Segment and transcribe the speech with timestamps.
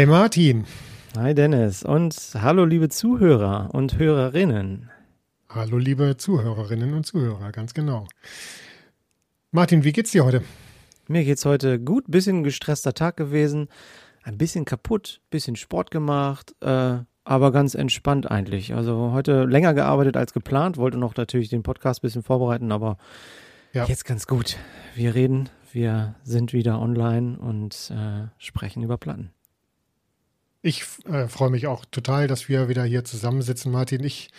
[0.00, 0.64] Hi Martin.
[1.14, 4.88] Hi Dennis und hallo liebe Zuhörer und Hörerinnen.
[5.50, 8.06] Hallo liebe Zuhörerinnen und Zuhörer, ganz genau.
[9.50, 10.42] Martin, wie geht's dir heute?
[11.06, 13.68] Mir geht's heute gut, bisschen gestresster Tag gewesen,
[14.22, 18.72] ein bisschen kaputt, bisschen Sport gemacht, äh, aber ganz entspannt eigentlich.
[18.72, 22.96] Also heute länger gearbeitet als geplant, wollte noch natürlich den Podcast ein bisschen vorbereiten, aber
[23.74, 23.84] ja.
[23.84, 24.56] jetzt ganz gut.
[24.94, 29.30] Wir reden, wir sind wieder online und äh, sprechen über Platten.
[30.62, 34.04] Ich äh, freue mich auch total, dass wir wieder hier zusammensitzen, Martin.
[34.04, 34.30] Ich,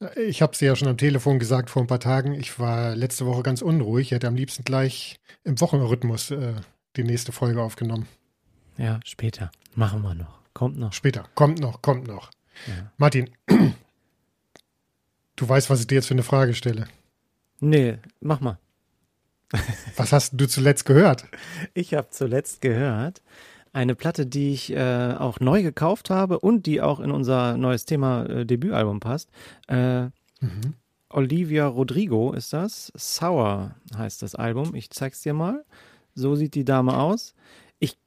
[0.00, 2.32] äh, ich habe es ja schon am Telefon gesagt vor ein paar Tagen.
[2.32, 4.08] Ich war letzte Woche ganz unruhig.
[4.08, 6.54] Ich hätte am liebsten gleich im Wochenrhythmus äh,
[6.96, 8.08] die nächste Folge aufgenommen.
[8.78, 9.50] Ja, später.
[9.74, 10.38] Machen wir noch.
[10.54, 10.92] Kommt noch.
[10.92, 11.28] Später.
[11.34, 12.30] Kommt noch, kommt noch.
[12.66, 12.90] Ja.
[12.96, 13.30] Martin,
[15.36, 16.86] du weißt, was ich dir jetzt für eine Frage stelle.
[17.60, 18.58] Nee, mach mal.
[19.96, 21.26] was hast du zuletzt gehört?
[21.74, 23.20] Ich habe zuletzt gehört
[23.74, 27.84] eine Platte, die ich äh, auch neu gekauft habe und die auch in unser neues
[27.84, 29.30] Thema äh, Debütalbum passt.
[29.68, 30.74] Äh, mhm.
[31.10, 32.92] Olivia Rodrigo ist das.
[32.96, 34.74] Sour heißt das Album.
[34.74, 35.64] Ich zeig's dir mal.
[36.14, 37.34] So sieht die Dame aus.
[37.78, 37.98] Ich,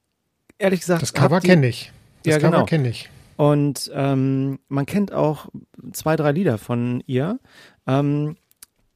[0.57, 1.01] ehrlich gesagt.
[1.01, 1.91] Das Cover kenne ich.
[2.23, 2.65] Das ja, Cover genau.
[2.65, 3.09] kenne ich.
[3.35, 5.47] Und ähm, man kennt auch
[5.91, 7.39] zwei, drei Lieder von ihr.
[7.85, 8.38] Ähm,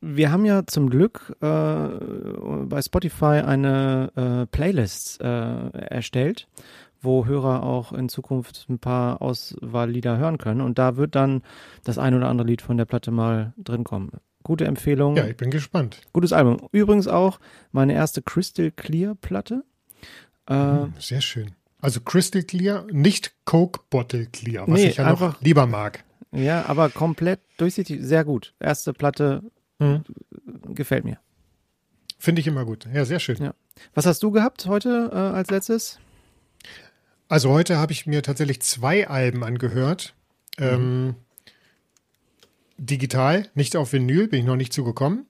[0.02, 6.48] wir haben ja zum Glück äh, bei Spotify eine äh, Playlist äh, erstellt,
[7.02, 10.62] wo Hörer auch in Zukunft ein paar Auswahllieder hören können.
[10.62, 11.44] Und da wird dann
[11.84, 14.12] das ein oder andere Lied von der Platte mal drin kommen.
[14.44, 15.16] Gute Empfehlung.
[15.16, 16.02] Ja, ich bin gespannt.
[16.14, 16.68] Gutes Album.
[16.72, 17.40] Übrigens auch
[17.72, 19.64] meine erste Crystal Clear Platte.
[20.48, 21.52] Äh, Sehr schön.
[21.80, 26.04] Also Crystal Clear, nicht Coke Bottle Clear, was nee, ich ja noch lieber mag.
[26.32, 28.54] Ja, aber komplett durchsichtig, sehr gut.
[28.60, 29.44] Erste Platte
[29.82, 30.04] Mhm.
[30.76, 31.18] Gefällt mir.
[32.20, 32.88] Finde ich immer gut.
[32.94, 33.38] Ja, sehr schön.
[33.38, 33.56] Ja.
[33.96, 36.00] Was hast du gehabt heute äh, als letztes?
[37.28, 40.14] Also heute habe ich mir tatsächlich zwei Alben angehört.
[40.60, 40.66] Mhm.
[40.66, 41.16] Ähm,
[42.78, 45.26] digital, nicht auf Vinyl, bin ich noch nicht zugekommen.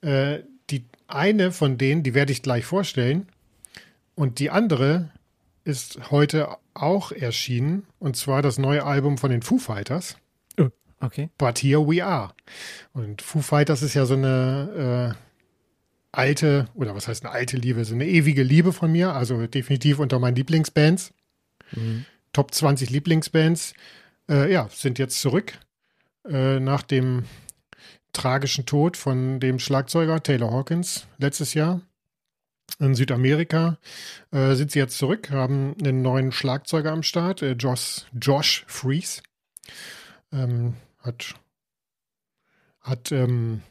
[0.00, 3.28] Äh, die eine von denen, die werde ich gleich vorstellen.
[4.14, 5.10] Und die andere
[5.64, 7.86] ist heute auch erschienen.
[7.98, 10.16] Und zwar das neue Album von den Foo Fighters.
[11.00, 11.30] Okay.
[11.38, 12.34] But here we are.
[12.92, 15.28] Und Foo Fighters ist ja so eine äh,
[16.12, 19.98] alte, oder was heißt eine alte Liebe, so eine ewige Liebe von mir, also definitiv
[19.98, 21.12] unter meinen Lieblingsbands.
[21.72, 22.04] Mhm.
[22.32, 23.74] Top 20 Lieblingsbands,
[24.28, 25.58] äh, ja, sind jetzt zurück
[26.28, 27.24] äh, nach dem
[28.12, 31.80] tragischen Tod von dem Schlagzeuger Taylor Hawkins letztes Jahr
[32.78, 33.78] in Südamerika.
[34.30, 39.22] Äh, sind sie jetzt zurück, haben einen neuen Schlagzeuger am Start, äh, Josh, Josh Fries.
[40.32, 41.34] Ähm, hat,
[42.80, 43.62] hat ähm,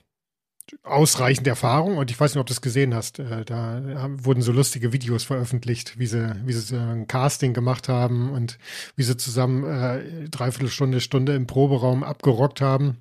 [0.84, 3.20] ausreichend Erfahrung und ich weiß nicht, ob du es gesehen hast.
[3.20, 3.82] Äh, da
[4.24, 8.58] wurden so lustige Videos veröffentlicht, wie sie, wie sie ein Casting gemacht haben und
[8.96, 12.98] wie sie zusammen äh, dreiviertel Stunde, Stunde im Proberaum abgerockt haben.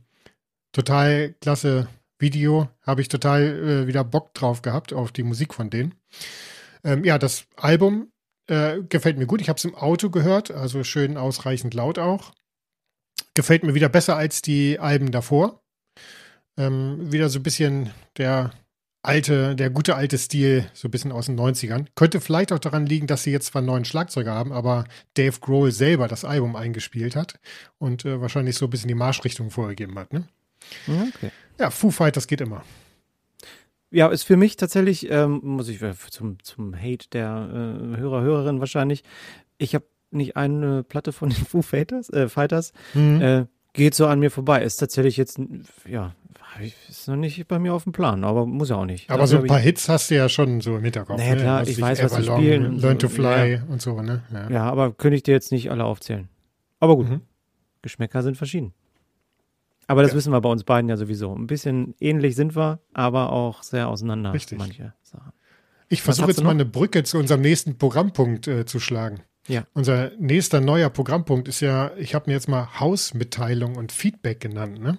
[0.72, 1.88] Total klasse
[2.18, 5.94] Video, habe ich total äh, wieder Bock drauf gehabt auf die Musik von denen.
[6.84, 8.12] Ähm, ja, das Album
[8.46, 9.40] äh, gefällt mir gut.
[9.40, 12.32] Ich habe es im Auto gehört, also schön ausreichend laut auch.
[13.36, 15.60] Gefällt mir wieder besser als die Alben davor.
[16.56, 18.50] Ähm, wieder so ein bisschen der
[19.02, 21.84] alte, der gute alte Stil, so ein bisschen aus den 90ern.
[21.94, 24.86] Könnte vielleicht auch daran liegen, dass sie jetzt zwar einen neuen Schlagzeuger haben, aber
[25.18, 27.38] Dave Grohl selber das Album eingespielt hat
[27.76, 30.14] und äh, wahrscheinlich so ein bisschen die Marschrichtung vorgegeben hat.
[30.14, 30.26] Ne?
[30.88, 31.30] Okay.
[31.60, 32.64] Ja, Foo Fighters geht immer.
[33.90, 35.80] Ja, ist für mich tatsächlich, ähm, muss ich
[36.10, 39.04] zum, zum Hate der äh, Hörer, Hörerin wahrscheinlich.
[39.58, 39.84] Ich habe
[40.16, 43.20] nicht eine Platte von den Foo Fighters, äh, Fighters mhm.
[43.20, 44.62] äh, geht so an mir vorbei.
[44.62, 45.38] Ist tatsächlich jetzt,
[45.86, 46.14] ja,
[46.88, 49.10] ist noch nicht bei mir auf dem Plan, aber muss ja auch nicht.
[49.10, 51.18] Aber so ein paar Hits hast du ja schon so im Hinterkopf.
[51.18, 51.40] Naja, ne?
[51.40, 51.70] klar, ne?
[51.70, 52.78] ich weiß, was sie spielen.
[52.78, 53.62] Learn to Fly ja.
[53.68, 54.22] und so, ne?
[54.32, 54.50] Ja.
[54.50, 56.28] ja, aber könnte ich dir jetzt nicht alle aufzählen.
[56.80, 57.20] Aber gut, mhm.
[57.82, 58.72] Geschmäcker sind verschieden.
[59.86, 60.16] Aber das ja.
[60.16, 61.34] wissen wir bei uns beiden ja sowieso.
[61.34, 64.32] Ein bisschen ähnlich sind wir, aber auch sehr auseinander.
[64.32, 64.58] Richtig.
[64.58, 65.32] Manche Sachen.
[65.88, 69.20] Ich versuche jetzt mal eine Brücke zu unserem nächsten Programmpunkt äh, zu schlagen.
[69.48, 69.66] Ja.
[69.74, 74.80] Unser nächster neuer Programmpunkt ist ja, ich habe mir jetzt mal Hausmitteilung und Feedback genannt,
[74.80, 74.98] ne?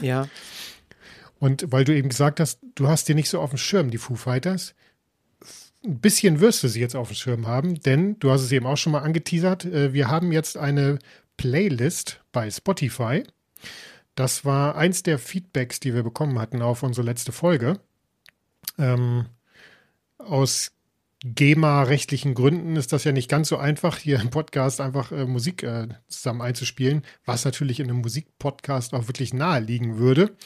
[0.00, 0.28] Ja.
[1.38, 3.98] Und weil du eben gesagt hast, du hast dir nicht so auf dem Schirm die
[3.98, 4.74] Foo Fighters.
[5.84, 8.66] Ein bisschen wirst du sie jetzt auf dem Schirm haben, denn du hast es eben
[8.66, 9.64] auch schon mal angeteasert.
[9.64, 10.98] Äh, wir haben jetzt eine
[11.36, 13.22] Playlist bei Spotify.
[14.14, 17.78] Das war eins der Feedbacks, die wir bekommen hatten auf unsere letzte Folge.
[18.78, 19.26] Ähm,
[20.18, 20.72] aus
[21.34, 25.62] GEMA-rechtlichen Gründen ist das ja nicht ganz so einfach, hier im Podcast einfach äh, Musik
[25.62, 30.36] äh, zusammen einzuspielen, was natürlich in einem Musikpodcast auch wirklich naheliegen würde.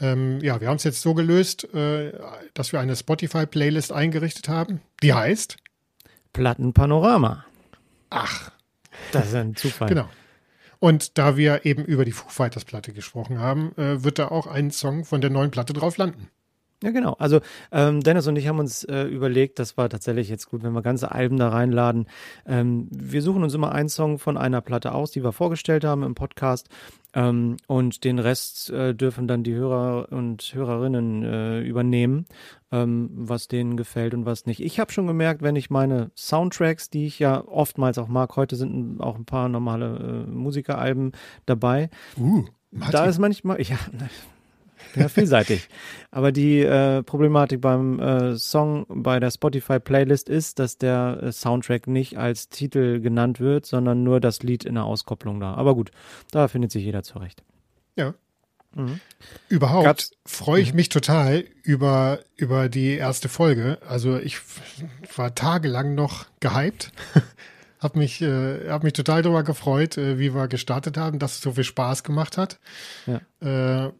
[0.00, 2.12] Ähm, ja, wir haben es jetzt so gelöst, äh,
[2.54, 5.56] dass wir eine Spotify-Playlist eingerichtet haben, die heißt
[6.32, 7.44] Plattenpanorama.
[8.10, 8.50] Ach.
[9.12, 9.88] Das ist ein Zufall.
[9.88, 10.08] genau.
[10.80, 14.46] Und da wir eben über die Foo Fighters Platte gesprochen haben, äh, wird da auch
[14.46, 16.28] ein Song von der neuen Platte drauf landen.
[16.82, 17.14] Ja, genau.
[17.18, 17.40] Also
[17.72, 20.82] ähm, Dennis und ich haben uns äh, überlegt, das war tatsächlich jetzt gut, wenn wir
[20.82, 22.06] ganze Alben da reinladen.
[22.46, 26.02] Ähm, wir suchen uns immer einen Song von einer Platte aus, die wir vorgestellt haben
[26.02, 26.68] im Podcast.
[27.14, 32.26] Ähm, und den Rest äh, dürfen dann die Hörer und Hörerinnen äh, übernehmen,
[32.72, 34.60] ähm, was denen gefällt und was nicht.
[34.60, 38.56] Ich habe schon gemerkt, wenn ich meine Soundtracks, die ich ja oftmals auch mag, heute
[38.56, 41.12] sind auch ein paar normale äh, Musikeralben
[41.46, 41.88] dabei.
[42.18, 42.44] Uh,
[42.90, 43.78] da ist manchmal, ja,
[44.94, 45.68] ja, vielseitig.
[46.10, 51.86] Aber die äh, Problematik beim äh, Song bei der Spotify-Playlist ist, dass der äh, Soundtrack
[51.86, 55.54] nicht als Titel genannt wird, sondern nur das Lied in der Auskopplung da.
[55.54, 55.90] Aber gut,
[56.30, 57.42] da findet sich jeder zurecht.
[57.96, 58.14] Ja.
[58.74, 59.00] Mhm.
[59.48, 60.10] Überhaupt Gab's?
[60.26, 60.76] freue ich mhm.
[60.76, 63.78] mich total über, über die erste Folge.
[63.88, 64.38] Also ich
[65.16, 66.92] war tagelang noch gehypt.
[67.84, 71.40] hab mich, äh, hab mich total darüber gefreut, äh, wie wir gestartet haben, dass es
[71.42, 72.58] so viel Spaß gemacht hat.
[73.06, 73.20] Ja.
[73.86, 73.92] Äh,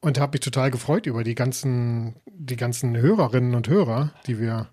[0.00, 4.68] und habe mich total gefreut über die ganzen, die ganzen Hörerinnen und Hörer, die wir,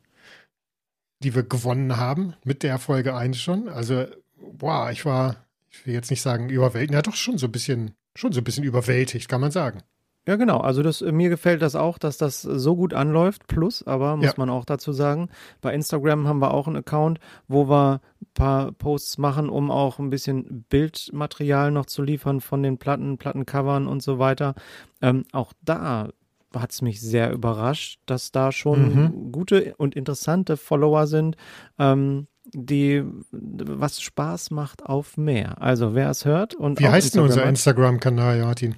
[1.23, 3.69] die wir gewonnen haben mit der Folge 1 schon.
[3.69, 4.05] Also,
[4.37, 7.93] boah, ich war, ich will jetzt nicht sagen überwältigt, ja doch schon so ein bisschen,
[8.15, 9.83] schon so ein bisschen überwältigt, kann man sagen.
[10.27, 10.57] Ja, genau.
[10.57, 13.47] Also das, mir gefällt das auch, dass das so gut anläuft.
[13.47, 14.33] Plus, aber muss ja.
[14.35, 15.29] man auch dazu sagen,
[15.61, 19.99] bei Instagram haben wir auch einen Account, wo wir ein paar Posts machen, um auch
[19.99, 24.53] ein bisschen Bildmaterial noch zu liefern von den Platten, Plattencovern und so weiter.
[25.01, 26.09] Ähm, auch da
[26.53, 29.31] hat es mich sehr überrascht, dass da schon mhm.
[29.31, 31.37] gute und interessante Follower sind.
[31.79, 35.61] Ähm, die was Spaß macht auf mehr.
[35.61, 38.75] Also wer es hört und wie heißt denn unser Instagram-Kanal, Martin?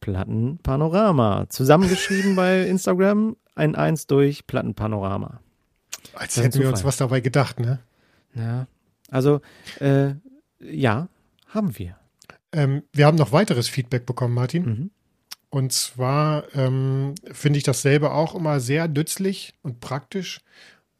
[0.00, 1.46] Plattenpanorama.
[1.48, 5.40] Zusammengeschrieben bei Instagram ein Eins durch Plattenpanorama.
[6.14, 7.80] Als hätten wir uns was dabei gedacht, ne?
[8.34, 8.66] Ja.
[9.10, 9.40] Also,
[9.80, 10.14] äh,
[10.60, 11.08] ja,
[11.48, 11.96] haben wir.
[12.52, 14.64] Ähm, wir haben noch weiteres Feedback bekommen, Martin.
[14.64, 14.90] Mhm.
[15.50, 20.40] Und zwar ähm, finde ich dasselbe auch immer sehr nützlich und praktisch,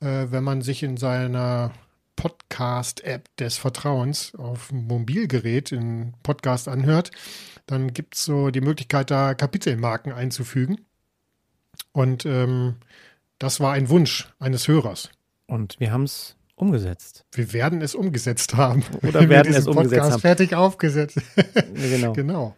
[0.01, 1.73] äh, wenn man sich in seiner
[2.17, 7.11] Podcast-App des Vertrauens auf Mobilgerät in Podcast anhört,
[7.67, 10.81] dann gibt es so die Möglichkeit, da Kapitelmarken einzufügen.
[11.93, 12.77] Und ähm,
[13.39, 15.11] das war ein Wunsch eines Hörers.
[15.47, 17.25] Und wir haben es umgesetzt.
[17.33, 18.83] Wir werden es umgesetzt haben.
[19.03, 20.21] Oder werden es umgesetzt Podcast haben.
[20.21, 21.19] fertig aufgesetzt.
[21.75, 22.13] genau.
[22.15, 22.57] genau.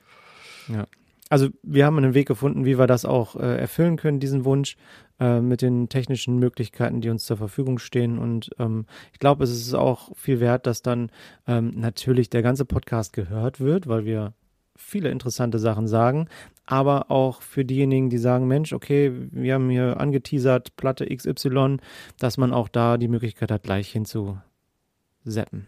[0.68, 0.86] Ja.
[1.28, 4.76] Also wir haben einen Weg gefunden, wie wir das auch äh, erfüllen können, diesen Wunsch
[5.20, 8.18] äh, mit den technischen Möglichkeiten, die uns zur Verfügung stehen.
[8.18, 11.10] Und ähm, ich glaube, es ist auch viel wert, dass dann
[11.46, 14.32] ähm, natürlich der ganze Podcast gehört wird, weil wir
[14.76, 16.28] viele interessante Sachen sagen,
[16.64, 21.78] aber auch für diejenigen, die sagen, Mensch, okay, wir haben hier angeteasert, Platte XY,
[22.18, 25.66] dass man auch da die Möglichkeit hat, gleich hinzuseppen.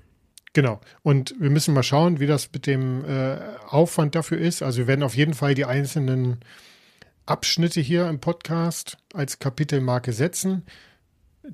[0.52, 0.80] Genau.
[1.02, 3.36] Und wir müssen mal schauen, wie das mit dem äh,
[3.68, 4.62] Aufwand dafür ist.
[4.62, 6.40] Also wir werden auf jeden Fall die einzelnen
[7.26, 10.64] Abschnitte hier im Podcast als Kapitelmarke setzen.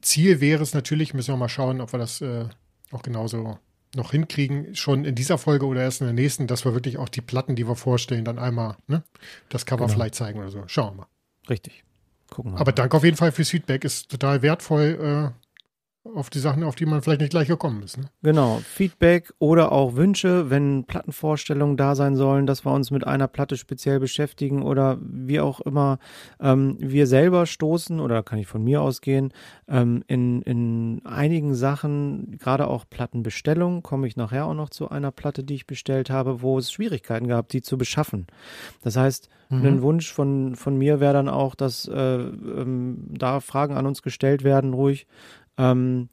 [0.01, 2.49] Ziel wäre es natürlich, müssen wir mal schauen, ob wir das äh,
[2.91, 3.59] auch genauso
[3.95, 7.09] noch hinkriegen, schon in dieser Folge oder erst in der nächsten, dass wir wirklich auch
[7.09, 9.03] die Platten, die wir vorstellen, dann einmal ne,
[9.49, 9.95] das Cover genau.
[9.95, 10.63] vielleicht zeigen oder so.
[10.67, 11.07] Schauen wir mal.
[11.49, 11.85] Richtig.
[12.31, 12.75] Gucken wir Aber mal.
[12.75, 13.85] danke auf jeden Fall fürs Feedback.
[13.85, 15.46] Ist total wertvoll, äh,
[16.15, 17.99] auf die Sachen, auf die man vielleicht nicht gleich gekommen ist.
[17.99, 18.05] Ne?
[18.23, 23.29] Genau, Feedback oder auch Wünsche, wenn Plattenvorstellungen da sein sollen, dass wir uns mit einer
[23.29, 25.99] Platte speziell beschäftigen oder wie auch immer
[26.41, 29.33] ähm, wir selber stoßen, oder kann ich von mir ausgehen,
[29.69, 35.11] ähm, in, in einigen Sachen, gerade auch Plattenbestellung, komme ich nachher auch noch zu einer
[35.11, 38.27] Platte, die ich bestellt habe, wo es Schwierigkeiten gab, die zu beschaffen.
[38.83, 39.67] Das heißt, mhm.
[39.67, 44.03] ein Wunsch von, von mir wäre dann auch, dass äh, ähm, da Fragen an uns
[44.03, 45.07] gestellt werden, ruhig,
[45.59, 46.09] ähm,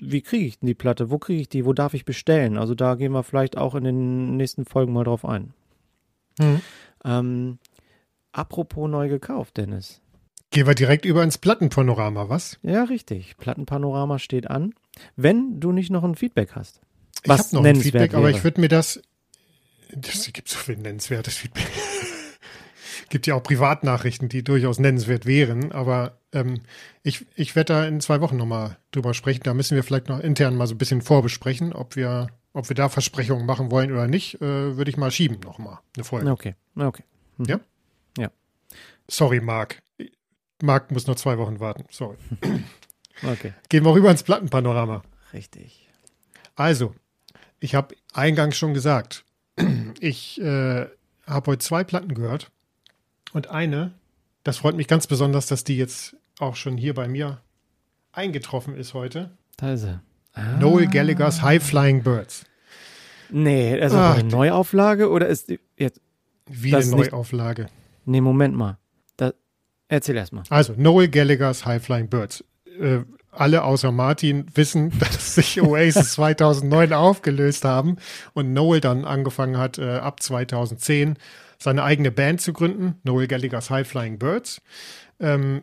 [0.00, 1.10] wie kriege ich denn die Platte?
[1.10, 1.64] Wo kriege ich die?
[1.64, 2.56] Wo darf ich bestellen?
[2.56, 5.52] Also da gehen wir vielleicht auch in den nächsten Folgen mal drauf ein.
[6.38, 6.60] Mhm.
[7.04, 7.58] Ähm,
[8.32, 10.00] apropos neu gekauft, Dennis.
[10.50, 12.58] Gehen wir direkt über ins Plattenpanorama, was?
[12.62, 13.36] Ja, richtig.
[13.36, 14.74] Plattenpanorama steht an.
[15.14, 16.80] Wenn du nicht noch ein Feedback hast.
[17.24, 18.18] Ich habe noch ein Feedback, wäre.
[18.18, 19.02] aber ich würde mir das.
[19.94, 21.66] Das gibt so viel nennenswertes Feedback
[23.08, 26.60] gibt ja auch Privatnachrichten, die durchaus nennenswert wären, aber ähm,
[27.02, 29.42] ich, ich werde da in zwei Wochen nochmal drüber sprechen.
[29.44, 32.76] Da müssen wir vielleicht noch intern mal so ein bisschen vorbesprechen, ob wir, ob wir
[32.76, 36.30] da Versprechungen machen wollen oder nicht, äh, würde ich mal schieben nochmal eine Folge.
[36.30, 37.04] Okay, okay.
[37.38, 37.44] Mhm.
[37.46, 37.60] Ja?
[38.18, 38.30] Ja.
[39.08, 39.82] Sorry, Marc.
[40.62, 41.84] Marc muss noch zwei Wochen warten.
[41.90, 42.16] Sorry.
[43.22, 43.54] okay.
[43.68, 45.02] Gehen wir rüber ins Plattenpanorama.
[45.32, 45.88] Richtig.
[46.56, 46.94] Also,
[47.60, 49.24] ich habe eingangs schon gesagt,
[50.00, 50.86] ich äh,
[51.26, 52.50] habe heute zwei Platten gehört.
[53.32, 53.92] Und eine,
[54.44, 57.40] das freut mich ganz besonders, dass die jetzt auch schon hier bei mir
[58.12, 59.30] eingetroffen ist heute.
[59.56, 60.00] Da ist sie.
[60.32, 60.56] Ah.
[60.58, 62.44] Noel Gallagher's High Flying Birds.
[63.30, 66.00] Nee, also Ach, eine Neuauflage oder ist die jetzt.
[66.46, 67.62] Wie eine Neuauflage?
[67.62, 67.72] Nicht,
[68.06, 68.78] nee, Moment mal.
[69.16, 69.32] Da,
[69.88, 70.44] erzähl erst mal.
[70.48, 72.42] Also, Noel Gallagher's High Flying Birds.
[72.80, 77.96] Äh, alle außer Martin wissen, dass sich Oasis 2009 aufgelöst haben
[78.34, 81.16] und Noel dann angefangen hat, äh, ab 2010
[81.58, 84.62] seine eigene Band zu gründen, Noel Gallagher's High Flying Birds.
[85.18, 85.62] Ähm,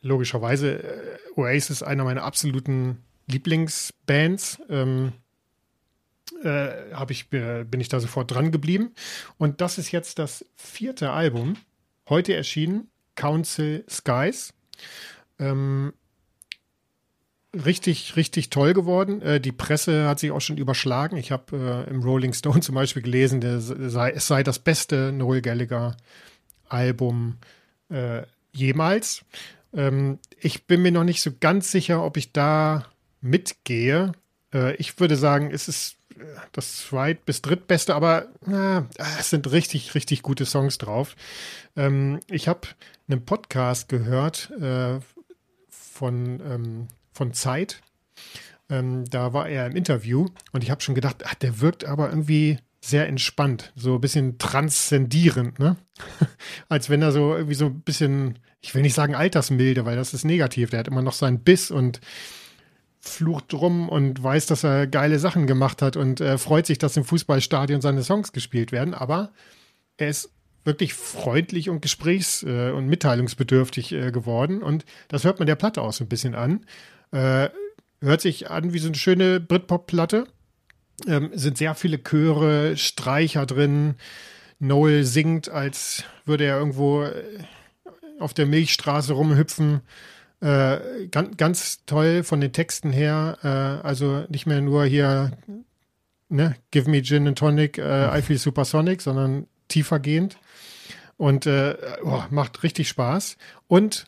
[0.00, 4.60] logischerweise, äh, Oasis einer meiner absoluten Lieblingsbands.
[4.70, 5.12] Ähm,
[6.42, 8.94] äh, ich, äh, bin ich da sofort dran geblieben.
[9.38, 11.56] Und das ist jetzt das vierte Album,
[12.08, 14.54] heute erschienen, Council Skies.
[15.38, 15.92] Ähm,
[17.64, 19.22] richtig, richtig toll geworden.
[19.22, 21.16] Äh, die Presse hat sich auch schon überschlagen.
[21.16, 25.42] Ich habe äh, im Rolling Stone zum Beispiel gelesen, sei, es sei das beste Noel
[25.42, 25.96] Gallagher
[26.68, 27.36] Album
[27.88, 28.22] äh,
[28.52, 29.24] jemals.
[29.74, 32.86] Ähm, ich bin mir noch nicht so ganz sicher, ob ich da
[33.20, 34.12] mitgehe.
[34.52, 38.26] Äh, ich würde sagen, es ist äh, das zweit- bis drittbeste, aber
[39.18, 41.14] es sind richtig, richtig gute Songs drauf.
[41.76, 42.68] Ähm, ich habe
[43.08, 44.98] einen Podcast gehört äh,
[45.68, 47.80] von, ähm, von Zeit.
[48.68, 52.08] Ähm, da war er im Interview und ich habe schon gedacht, ach, der wirkt aber
[52.08, 55.76] irgendwie sehr entspannt, so ein bisschen transzendierend, ne?
[56.68, 60.14] Als wenn er so irgendwie so ein bisschen, ich will nicht sagen altersmilde, weil das
[60.14, 60.70] ist negativ.
[60.70, 62.00] Der hat immer noch seinen Biss und
[63.00, 66.96] flucht drum und weiß, dass er geile Sachen gemacht hat und äh, freut sich, dass
[66.96, 68.94] im Fußballstadion seine Songs gespielt werden.
[68.94, 69.30] Aber
[69.96, 70.30] er ist
[70.64, 74.62] wirklich freundlich und gesprächs- äh, und mitteilungsbedürftig äh, geworden.
[74.62, 76.66] Und das hört man der Platte auch so ein bisschen an.
[77.12, 77.48] Äh,
[78.00, 80.26] hört sich an wie so eine schöne Britpop-Platte.
[81.06, 83.96] Ähm, sind sehr viele Chöre, Streicher drin.
[84.58, 87.38] Noel singt, als würde er irgendwo äh,
[88.18, 89.82] auf der Milchstraße rumhüpfen.
[90.40, 93.38] Äh, ganz, ganz toll von den Texten her.
[93.42, 95.32] Äh, also nicht mehr nur hier,
[96.28, 100.38] ne, Give me Gin and Tonic, äh, I feel supersonic, sondern tiefergehend.
[101.16, 103.36] Und äh, oh, macht richtig Spaß.
[103.68, 104.06] Und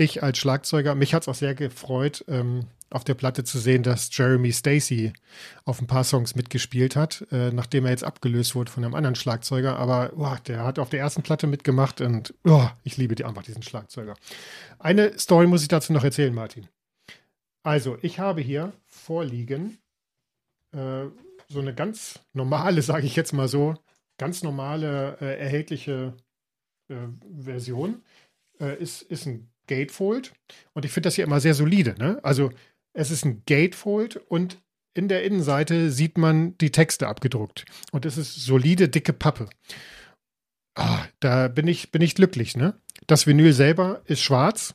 [0.00, 3.84] ich als Schlagzeuger, mich hat es auch sehr gefreut, ähm, auf der Platte zu sehen,
[3.84, 5.12] dass Jeremy Stacy
[5.64, 9.14] auf ein paar Songs mitgespielt hat, äh, nachdem er jetzt abgelöst wurde von einem anderen
[9.14, 9.76] Schlagzeuger.
[9.76, 13.44] Aber oh, der hat auf der ersten Platte mitgemacht und oh, ich liebe die einfach
[13.44, 14.14] diesen Schlagzeuger.
[14.80, 16.66] Eine Story muss ich dazu noch erzählen, Martin.
[17.62, 19.78] Also, ich habe hier vorliegen
[20.72, 21.04] äh,
[21.48, 23.74] so eine ganz normale, sage ich jetzt mal so,
[24.18, 26.14] ganz normale äh, erhältliche
[26.88, 26.94] äh,
[27.40, 28.02] Version.
[28.58, 30.34] Äh, ist, ist ein Gatefold
[30.74, 31.94] und ich finde das hier immer sehr solide.
[31.98, 32.18] Ne?
[32.22, 32.50] Also
[32.92, 34.58] es ist ein Gatefold und
[34.94, 37.64] in der Innenseite sieht man die Texte abgedruckt.
[37.92, 39.48] Und es ist solide, dicke Pappe.
[40.74, 42.74] Ah, da bin ich, bin ich glücklich, ne?
[43.06, 44.74] Das Vinyl selber ist schwarz.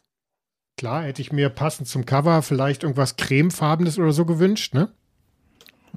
[0.77, 4.91] Klar, hätte ich mir passend zum Cover vielleicht irgendwas cremefarbenes oder so gewünscht, ne?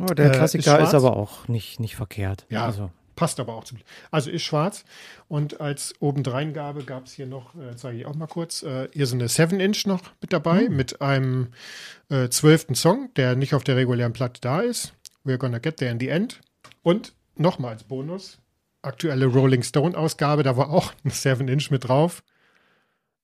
[0.00, 2.46] Oh, der Klassiker äh, ist, ist, aber auch nicht, nicht verkehrt.
[2.48, 2.90] Ja, also.
[3.18, 3.78] Passt aber auch zum.
[4.12, 4.84] Also ist schwarz.
[5.26, 9.08] Und als Obendreingabe gab es hier noch, äh, zeige ich auch mal kurz, äh, hier
[9.08, 10.76] so eine 7-Inch noch mit dabei, mhm.
[10.76, 11.48] mit einem
[12.10, 14.92] äh, zwölften Song, der nicht auf der regulären Platte da ist.
[15.24, 16.40] We're gonna get there in the end.
[16.84, 18.38] Und nochmal als Bonus,
[18.82, 22.22] aktuelle Rolling Stone-Ausgabe, da war auch ein 7-Inch mit drauf.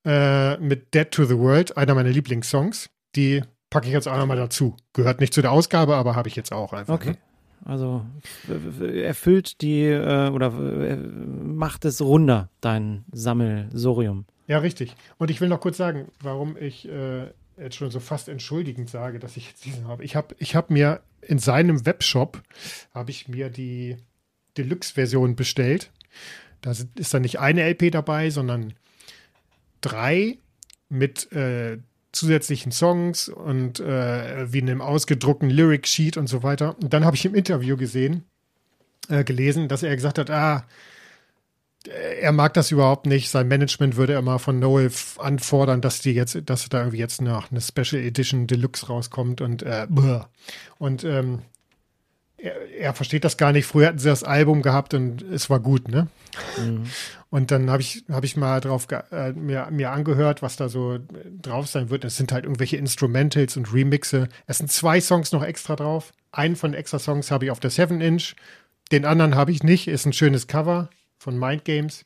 [0.04, 2.90] Äh, mit Dead to the World, einer meiner Lieblingssongs.
[3.14, 4.76] Die packe ich jetzt auch nochmal dazu.
[4.92, 6.94] Gehört nicht zu der Ausgabe, aber habe ich jetzt auch einfach.
[6.94, 7.10] Okay.
[7.10, 7.18] Ne?
[7.64, 8.04] Also
[8.80, 14.26] erfüllt die äh, oder macht es runder, dein Sammelsorium.
[14.46, 14.94] Ja, richtig.
[15.16, 19.18] Und ich will noch kurz sagen, warum ich äh, jetzt schon so fast entschuldigend sage,
[19.18, 20.04] dass ich jetzt diesen habe.
[20.04, 22.42] Ich habe ich hab mir in seinem Webshop,
[22.92, 23.96] habe ich mir die
[24.58, 25.90] Deluxe-Version bestellt.
[26.60, 28.74] Da ist dann nicht eine LP dabei, sondern
[29.80, 30.38] drei
[30.88, 31.78] mit äh,
[32.14, 36.76] zusätzlichen Songs und äh, wie in einem ausgedruckten Lyric Sheet und so weiter.
[36.82, 38.24] Und dann habe ich im Interview gesehen,
[39.08, 40.64] äh, gelesen, dass er gesagt hat, ah,
[41.86, 43.28] er mag das überhaupt nicht.
[43.28, 47.50] Sein Management würde immer von Noel anfordern, dass die jetzt, dass da irgendwie jetzt noch
[47.50, 49.86] eine Special Edition Deluxe rauskommt und äh,
[50.78, 51.42] und ähm,
[52.44, 53.66] er, er, versteht das gar nicht.
[53.66, 56.08] Früher hatten sie das Album gehabt und es war gut, ne?
[56.58, 56.84] Mhm.
[57.30, 60.98] Und dann habe ich, hab ich mal drauf äh, mir, mir angehört, was da so
[61.40, 62.04] drauf sein wird.
[62.04, 64.28] Es sind halt irgendwelche Instrumentals und Remixe.
[64.46, 66.12] Es sind zwei Songs noch extra drauf.
[66.32, 68.34] Einen von extra Songs habe ich auf der 7-Inch.
[68.92, 69.88] Den anderen habe ich nicht.
[69.88, 72.04] Ist ein schönes Cover von Mind Games.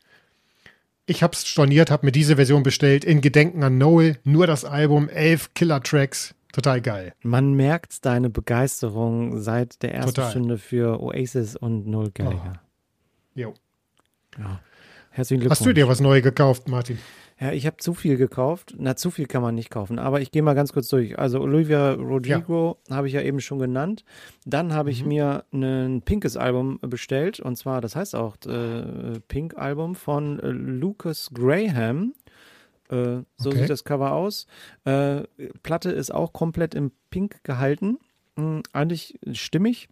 [1.07, 4.19] Ich habe es storniert, habe mir diese Version bestellt in Gedenken an Noel.
[4.25, 6.35] Nur das Album, elf Killer-Tracks.
[6.53, 7.13] Total geil.
[7.23, 10.31] Man merkt deine Begeisterung seit der ersten Total.
[10.31, 12.55] Stunde für Oasis und Noel Gallagher.
[12.55, 13.41] Oh.
[13.41, 13.55] Jo.
[14.39, 14.61] Ja.
[15.11, 15.61] Herzlichen Glückwunsch.
[15.61, 16.99] Hast du dir was Neues gekauft, Martin?
[17.41, 18.75] Ja, ich habe zu viel gekauft.
[18.79, 21.19] Na, zu viel kann man nicht kaufen, aber ich gehe mal ganz kurz durch.
[21.19, 22.97] Also Olivia Rodrigo ja.
[22.97, 24.05] habe ich ja eben schon genannt.
[24.45, 25.09] Dann habe ich mhm.
[25.09, 30.49] mir ein pinkes Album bestellt und zwar, das heißt auch äh, Pink Album von äh,
[30.49, 32.15] Lucas Graham.
[32.91, 33.61] Äh, so okay.
[33.61, 34.47] sieht das Cover aus.
[34.85, 35.23] Äh,
[35.63, 37.99] Platte ist auch komplett im Pink gehalten.
[38.37, 39.89] Hm, eigentlich stimmig.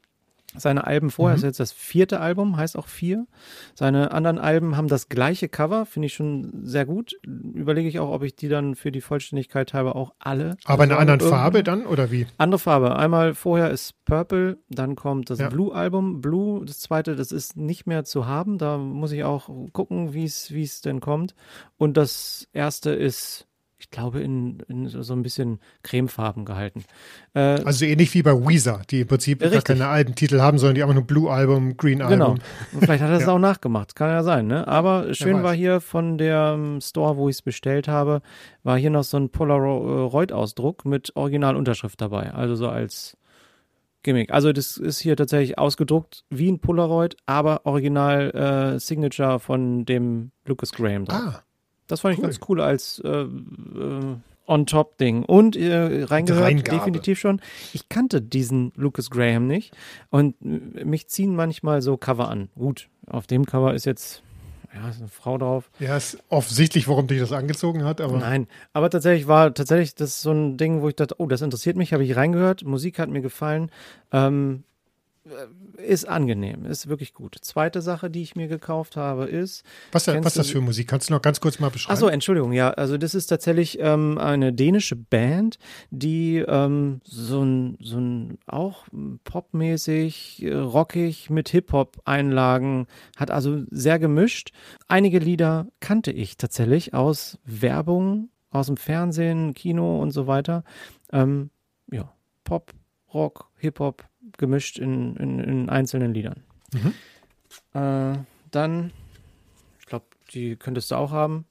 [0.55, 1.39] Seine Alben vorher mhm.
[1.39, 3.27] ist jetzt das vierte Album, heißt auch vier.
[3.75, 7.15] Seine anderen Alben haben das gleiche Cover, finde ich schon sehr gut.
[7.25, 10.57] Überlege ich auch, ob ich die dann für die Vollständigkeit habe auch alle.
[10.65, 12.27] Aber in einer anderen Farbe dann oder wie?
[12.39, 12.97] Andere Farbe.
[12.97, 15.49] Einmal vorher ist Purple, dann kommt das ja.
[15.49, 16.21] Blue-Album.
[16.21, 18.59] Blue, das zweite, das ist nicht mehr zu haben.
[18.59, 21.35] Da muss ich auch gucken, wie es denn kommt.
[21.77, 23.47] Und das erste ist
[23.87, 26.85] ich glaube, in, in so ein bisschen cremefarben gehalten.
[27.35, 29.65] Äh, also ähnlich wie bei Weezer, die im Prinzip richtig.
[29.65, 32.19] gar keine Albentitel haben, sondern die einfach nur Blue Album, Green Album.
[32.19, 32.31] Genau.
[32.73, 33.33] Und vielleicht hat er es ja.
[33.33, 34.67] auch nachgemacht, kann ja sein, ne?
[34.67, 38.23] Aber schön war hier von der Store, wo ich es bestellt habe,
[38.65, 42.33] war hier noch so ein Polaroid-Ausdruck mit Originalunterschrift dabei.
[42.33, 43.17] Also so als
[44.03, 44.33] Gimmick.
[44.33, 50.33] Also das ist hier tatsächlich ausgedruckt wie ein Polaroid, aber Original äh, Signature von dem
[50.45, 51.05] Lucas Graham.
[51.05, 51.21] Drauf.
[51.21, 51.46] Ah.
[51.87, 54.17] Das fand ich ganz cool als äh, äh,
[54.47, 55.25] On-Top-Ding.
[55.25, 57.41] Und äh, reingehört definitiv schon.
[57.73, 59.75] Ich kannte diesen Lucas Graham nicht.
[60.11, 62.49] Und mich ziehen manchmal so Cover an.
[62.57, 64.23] Gut, auf dem Cover ist jetzt
[64.77, 65.71] ja, ist eine Frau drauf.
[65.79, 68.19] Ja, ist offensichtlich, warum dich das angezogen hat, aber.
[68.19, 71.77] Nein, aber tatsächlich war tatsächlich das so ein Ding, wo ich dachte, oh, das interessiert
[71.77, 73.71] mich, habe ich reingehört, Musik hat mir gefallen.
[74.13, 74.76] Ähm, äh,
[75.77, 77.37] ist angenehm, ist wirklich gut.
[77.41, 79.65] Zweite Sache, die ich mir gekauft habe, ist.
[79.93, 80.89] Was, was ist das für Musik?
[80.89, 81.93] Kannst du noch ganz kurz mal beschreiben?
[81.93, 82.71] Achso, Entschuldigung, ja.
[82.71, 85.59] Also, das ist tatsächlich ähm, eine dänische Band,
[85.91, 88.87] die ähm, so ein, so ein auch
[89.25, 94.53] popmäßig, äh, rockig mit Hip-Hop-Einlagen hat, also sehr gemischt.
[94.89, 100.65] Einige Lieder kannte ich tatsächlich aus Werbung, aus dem Fernsehen, Kino und so weiter.
[101.13, 101.51] Ähm,
[101.91, 102.13] ja,
[102.45, 102.73] Pop,
[103.13, 104.05] Rock, Hip-Hop,
[104.39, 106.43] gemischt in, in, in einzelnen Liedern.
[106.73, 106.95] Mhm.
[107.75, 108.19] Äh,
[108.51, 108.93] dann,
[109.81, 111.47] ich glaube, die könntest du auch haben.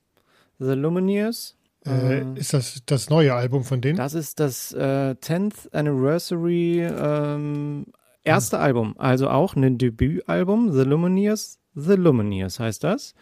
[0.60, 1.56] The Lumineers.
[1.86, 3.98] Äh, äh, ist das das neue Album von denen?
[3.98, 7.86] Das ist das äh, 10th Anniversary ähm,
[8.24, 8.64] erste mhm.
[8.64, 11.60] Album, also auch ein Debütalbum, The Lumineers.
[11.76, 13.14] The Lumineers heißt das.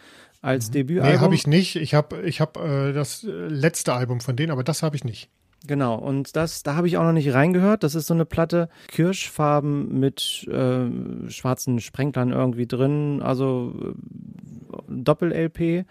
[0.42, 0.74] Als mhm.
[0.74, 1.14] Debütalbum.
[1.14, 1.76] Nee, habe ich nicht.
[1.76, 5.30] Ich habe ich hab, äh, das letzte Album von denen, aber das habe ich nicht.
[5.66, 7.84] Genau, und das, da habe ich auch noch nicht reingehört.
[7.84, 13.94] Das ist so eine Platte, Kirschfarben mit äh, schwarzen Sprenglern irgendwie drin, also äh,
[14.90, 15.86] Doppel-LP.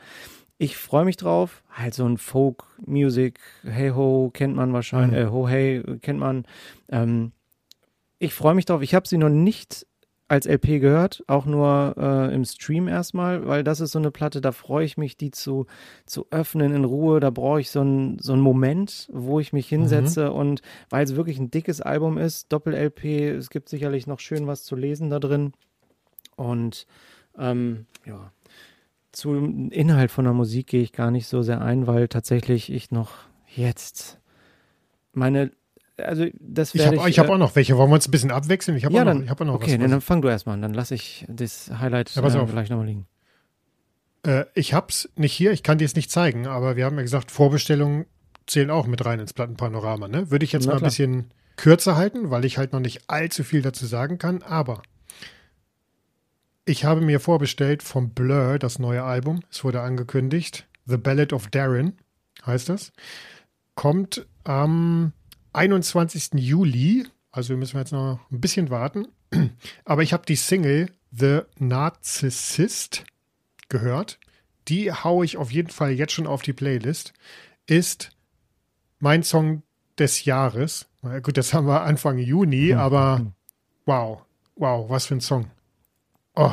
[0.59, 1.63] Ich freue mich drauf.
[1.71, 5.27] Halt so ein Folk-Music, Hey Ho kennt man wahrscheinlich, mhm.
[5.27, 6.45] äh, Ho Hey kennt man.
[6.91, 7.33] Ähm,
[8.19, 8.83] ich freue mich drauf.
[8.83, 9.87] Ich habe sie noch nicht
[10.29, 14.41] als LP gehört, auch nur äh, im Stream erstmal, weil das ist so eine Platte,
[14.41, 15.67] da freue ich mich, die zu,
[16.07, 17.21] zu öffnen in Ruhe.
[17.21, 20.37] Da brauche ich so einen so Moment, wo ich mich hinsetze mhm.
[20.37, 24.65] und weil es wirklich ein dickes Album ist, Doppel-LP, es gibt sicherlich noch schön was
[24.65, 25.53] zu lesen da drin.
[26.37, 26.87] Und
[27.39, 28.33] ähm, ja,
[29.13, 32.91] zum Inhalt von der Musik gehe ich gar nicht so sehr ein, weil tatsächlich ich
[32.91, 33.13] noch
[33.55, 34.19] jetzt
[35.13, 35.53] meine
[35.97, 37.01] also das werde ich.
[37.01, 37.77] Hab, ich, ich habe äh, auch noch welche.
[37.77, 38.77] Wollen wir uns ein bisschen abwechseln?
[38.77, 39.75] Ich habe ja, auch, noch, hab auch noch okay, was.
[39.75, 40.63] Okay, dann fang du erstmal an.
[40.63, 43.07] Dann lasse ich das Highlight ja, äh, vielleicht nochmal liegen.
[44.25, 47.03] Äh, ich hab's nicht hier, ich kann dir es nicht zeigen, aber wir haben ja
[47.03, 48.07] gesagt, Vorbestellungen
[48.47, 50.09] zählen auch mit rein ins Plattenpanorama.
[50.09, 50.31] Ne?
[50.31, 53.45] Würde ich jetzt Na, mal ein bisschen kürzer halten, weil ich halt noch nicht allzu
[53.45, 54.83] viel dazu sagen kann, aber
[56.65, 59.41] ich habe mir vorbestellt vom Blur das neue Album.
[59.51, 60.67] Es wurde angekündigt.
[60.87, 61.99] The Ballad of Darren
[62.47, 62.93] heißt das.
[63.75, 65.13] Kommt am
[65.53, 66.31] 21.
[66.35, 69.09] Juli, also müssen wir jetzt noch ein bisschen warten.
[69.85, 73.05] Aber ich habe die Single The Narcissist
[73.69, 74.19] gehört.
[74.69, 77.13] Die haue ich auf jeden Fall jetzt schon auf die Playlist.
[77.67, 78.11] Ist
[78.99, 79.63] mein Song
[79.99, 80.87] des Jahres.
[81.03, 82.79] Na gut, das haben wir Anfang Juni, hm.
[82.79, 83.33] aber
[83.87, 84.23] wow,
[84.57, 85.51] wow, was für ein Song.
[86.35, 86.53] Oh,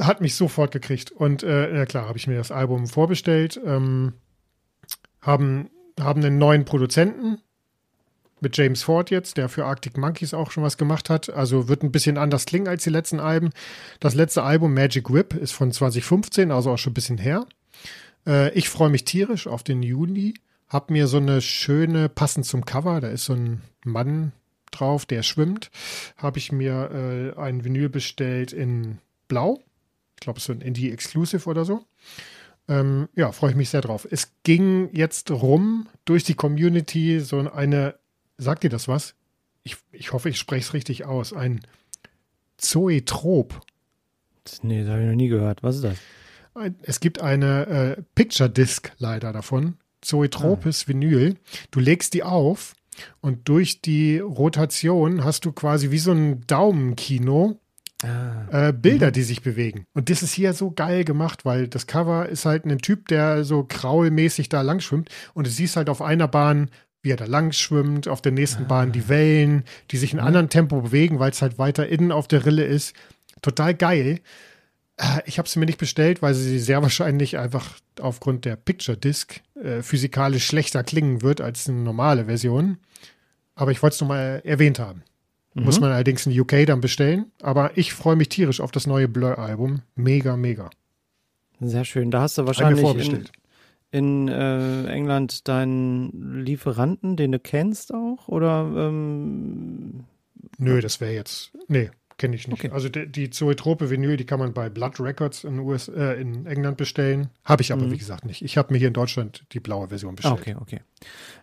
[0.00, 1.10] hat mich sofort gekriegt.
[1.10, 3.60] Und äh, ja klar, habe ich mir das Album vorbestellt.
[3.64, 4.14] Ähm,
[5.20, 7.40] haben, haben einen neuen Produzenten,
[8.42, 11.30] mit James Ford jetzt, der für Arctic Monkeys auch schon was gemacht hat.
[11.30, 13.50] Also wird ein bisschen anders klingen als die letzten Alben.
[14.00, 17.46] Das letzte Album Magic Whip ist von 2015, also auch schon ein bisschen her.
[18.26, 20.34] Äh, ich freue mich tierisch auf den Juni.
[20.68, 24.32] Hab mir so eine schöne, passend zum Cover, da ist so ein Mann
[24.70, 25.70] drauf, der schwimmt.
[26.16, 28.98] Habe ich mir äh, ein Vinyl bestellt in
[29.28, 29.60] Blau.
[30.16, 31.84] Ich glaube, so ein Indie Exclusive oder so.
[32.68, 34.06] Ähm, ja, freue ich mich sehr drauf.
[34.10, 37.94] Es ging jetzt rum durch die Community so eine
[38.38, 39.14] sagt dir das was?
[39.62, 41.32] Ich, ich hoffe, ich spreche es richtig aus.
[41.32, 41.60] Ein
[42.56, 43.60] Zoetrop.
[44.62, 45.62] Nee, das habe ich noch nie gehört.
[45.62, 45.98] Was ist das?
[46.82, 47.66] es gibt eine
[47.98, 50.88] äh, Picture Disc leider davon, Zoetropes ah.
[50.88, 51.36] Vinyl.
[51.70, 52.74] Du legst die auf
[53.20, 57.60] und durch die Rotation hast du quasi wie so ein Daumenkino
[58.04, 58.68] Ah.
[58.68, 59.12] Äh, Bilder, mhm.
[59.12, 59.84] die sich bewegen.
[59.92, 63.42] Und das ist hier so geil gemacht, weil das Cover ist halt ein Typ, der
[63.42, 66.70] so kraulmäßig da lang schwimmt und du siehst halt auf einer Bahn,
[67.02, 68.68] wie er da lang schwimmt, auf der nächsten ah.
[68.68, 72.12] Bahn die Wellen, die sich in einem anderen Tempo bewegen, weil es halt weiter innen
[72.12, 72.94] auf der Rille ist.
[73.42, 74.20] Total geil.
[74.96, 78.96] Äh, ich habe sie mir nicht bestellt, weil sie sehr wahrscheinlich einfach aufgrund der Picture
[78.96, 82.78] Disc äh, physikalisch schlechter klingen wird als eine normale Version.
[83.54, 85.02] Aber ich wollte es nochmal erwähnt haben.
[85.54, 85.64] Mhm.
[85.64, 87.26] Muss man allerdings in UK dann bestellen.
[87.42, 89.82] Aber ich freue mich tierisch auf das neue Blur-Album.
[89.94, 90.70] Mega, mega.
[91.60, 92.10] Sehr schön.
[92.10, 93.28] Da hast du wahrscheinlich in,
[93.90, 98.28] in äh, England deinen Lieferanten, den du kennst auch?
[98.28, 98.70] Oder?
[98.76, 100.04] Ähm,
[100.58, 101.52] Nö, das wäre jetzt.
[101.68, 102.64] Nee, kenne ich nicht.
[102.64, 102.72] Okay.
[102.72, 106.46] Also die, die Zoetrope Vinyl, die kann man bei Blood Records in, US, äh, in
[106.46, 107.28] England bestellen.
[107.44, 107.92] Habe ich aber, mhm.
[107.92, 108.42] wie gesagt, nicht.
[108.42, 110.40] Ich habe mir hier in Deutschland die blaue Version bestellt.
[110.40, 110.80] okay, okay.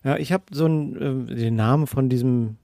[0.03, 2.57] Ja, ich habe so einen, äh, den Namen von diesem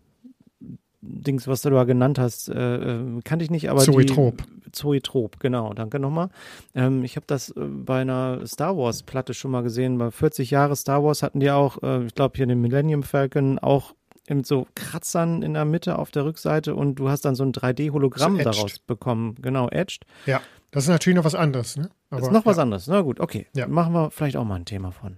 [1.01, 4.37] Dings, was du da genannt hast, äh, äh, kannte ich nicht, aber Zoetrop.
[4.37, 6.29] Die, Zoetrop, genau, danke nochmal.
[6.75, 9.97] Ähm, ich habe das äh, bei einer Star Wars Platte schon mal gesehen.
[9.97, 13.57] Bei 40 Jahre Star Wars hatten die auch, äh, ich glaube hier den Millennium Falcon
[13.59, 13.95] auch
[14.29, 17.51] mit so Kratzern in der Mitte auf der Rückseite und du hast dann so ein
[17.51, 19.35] 3D-Hologramm so daraus bekommen.
[19.41, 20.05] Genau, Edged.
[20.25, 21.89] Ja, das ist natürlich noch was anderes, ne?
[22.09, 22.87] Aber, das ist noch was anderes.
[22.87, 23.47] Na gut, okay.
[23.55, 23.67] Ja.
[23.67, 25.17] Machen wir vielleicht auch mal ein Thema von.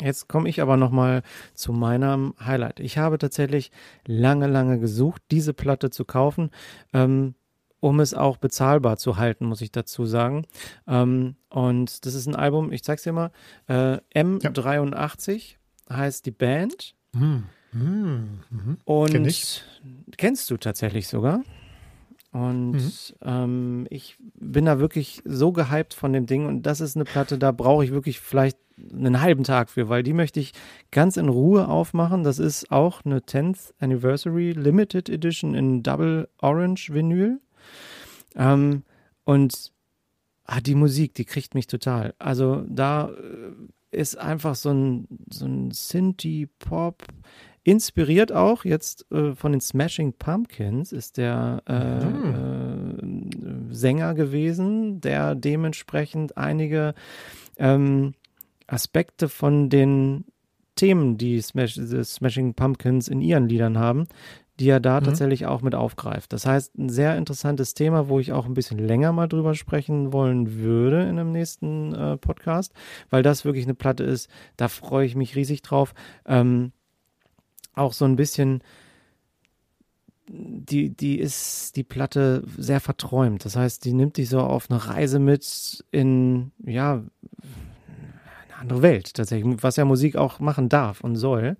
[0.00, 1.22] Jetzt komme ich aber nochmal
[1.54, 2.78] zu meinem Highlight.
[2.80, 3.72] Ich habe tatsächlich
[4.06, 6.50] lange, lange gesucht, diese Platte zu kaufen,
[6.92, 7.34] ähm,
[7.80, 10.46] um es auch bezahlbar zu halten, muss ich dazu sagen.
[10.86, 13.30] Ähm, und das ist ein Album, ich zeig's dir mal,
[13.66, 15.56] äh, M83
[15.90, 15.96] ja.
[15.96, 16.94] heißt die Band.
[17.12, 17.44] Mhm.
[17.72, 18.40] Mhm.
[18.50, 18.78] Mhm.
[18.84, 19.32] Und Kenn
[20.16, 21.42] kennst du tatsächlich sogar?
[22.30, 22.90] Und mhm.
[23.22, 26.46] ähm, ich bin da wirklich so gehypt von dem Ding.
[26.46, 28.58] Und das ist eine Platte, da brauche ich wirklich vielleicht
[28.92, 30.52] einen halben Tag für, weil die möchte ich
[30.90, 32.22] ganz in Ruhe aufmachen.
[32.22, 37.40] Das ist auch eine 10th Anniversary Limited Edition in Double Orange Vinyl.
[38.36, 38.82] Ähm,
[39.24, 39.72] und
[40.44, 42.14] ah, die Musik, die kriegt mich total.
[42.18, 47.04] Also da äh, ist einfach so ein, so ein Synthie-Pop,
[47.68, 53.28] Inspiriert auch jetzt äh, von den Smashing Pumpkins ist der äh, mhm.
[53.70, 56.94] äh, Sänger gewesen, der dementsprechend einige
[57.58, 58.14] ähm,
[58.68, 60.24] Aspekte von den
[60.76, 64.06] Themen, die Smash, Smashing Pumpkins in ihren Liedern haben,
[64.60, 65.04] die er da mhm.
[65.04, 66.32] tatsächlich auch mit aufgreift.
[66.32, 70.12] Das heißt, ein sehr interessantes Thema, wo ich auch ein bisschen länger mal drüber sprechen
[70.12, 72.72] wollen würde in einem nächsten äh, Podcast,
[73.10, 75.94] weil das wirklich eine Platte ist, da freue ich mich riesig drauf.
[76.26, 76.72] Ähm,
[77.74, 78.62] auch so ein bisschen,
[80.28, 83.44] die, die ist die Platte sehr verträumt.
[83.44, 87.02] Das heißt, die nimmt dich so auf eine Reise mit in, ja,
[88.58, 91.56] andere Welt tatsächlich, was ja Musik auch machen darf und soll.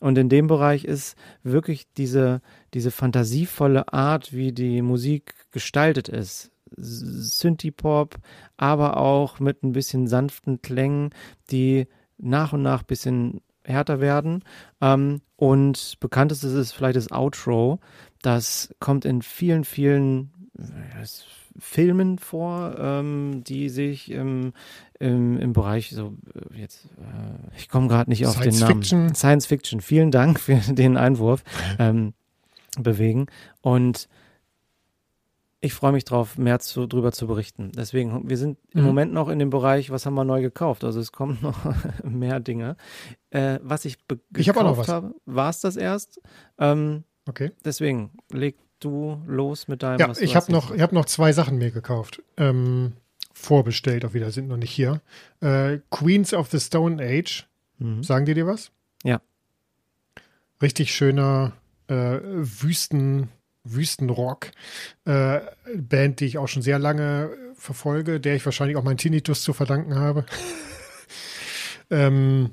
[0.00, 2.40] Und in dem Bereich ist wirklich diese,
[2.74, 6.50] diese fantasievolle Art, wie die Musik gestaltet ist.
[6.76, 8.16] Synthie-Pop,
[8.56, 11.10] aber auch mit ein bisschen sanften Klängen,
[11.50, 11.86] die
[12.18, 14.44] nach und nach ein bisschen härter werden.
[14.80, 17.80] Ähm, und bekanntestes ist vielleicht das Outro.
[18.22, 21.04] Das kommt in vielen, vielen äh,
[21.58, 24.52] Filmen vor, ähm, die sich im,
[24.98, 28.82] im, im Bereich so äh, jetzt, äh, ich komme gerade nicht auf Science den Namen.
[28.82, 29.14] Fiction.
[29.14, 29.80] Science Fiction.
[29.80, 31.42] Vielen Dank für den Einwurf.
[31.78, 32.14] Ähm,
[32.82, 33.26] bewegen.
[33.60, 34.08] Und
[35.60, 37.72] ich freue mich drauf, mehr zu, drüber zu berichten.
[37.74, 38.86] Deswegen, wir sind im mhm.
[38.86, 40.84] Moment noch in dem Bereich, was haben wir neu gekauft?
[40.84, 41.58] Also es kommen noch
[42.04, 42.76] mehr Dinge.
[43.30, 43.98] Äh, was ich,
[44.36, 44.88] ich hab auch noch was.
[44.88, 46.20] habe, war es das erst.
[46.58, 47.50] Ähm, okay.
[47.64, 49.98] Deswegen, leg du los mit deinem.
[49.98, 52.22] Ja, ich habe noch, hab noch zwei Sachen mir gekauft.
[52.36, 52.92] Ähm,
[53.32, 55.00] vorbestellt auch wieder, sind noch nicht hier.
[55.40, 57.46] Äh, Queens of the Stone Age.
[57.78, 58.02] Mhm.
[58.02, 58.70] Sagen die dir was?
[59.04, 59.20] Ja.
[60.60, 61.52] Richtig schöner
[61.88, 63.28] äh, Wüsten
[63.74, 64.50] Wüstenrock,
[65.04, 65.40] äh,
[65.76, 69.52] Band, die ich auch schon sehr lange verfolge, der ich wahrscheinlich auch meinen Tinnitus zu
[69.52, 70.24] verdanken habe.
[71.90, 72.50] ähm,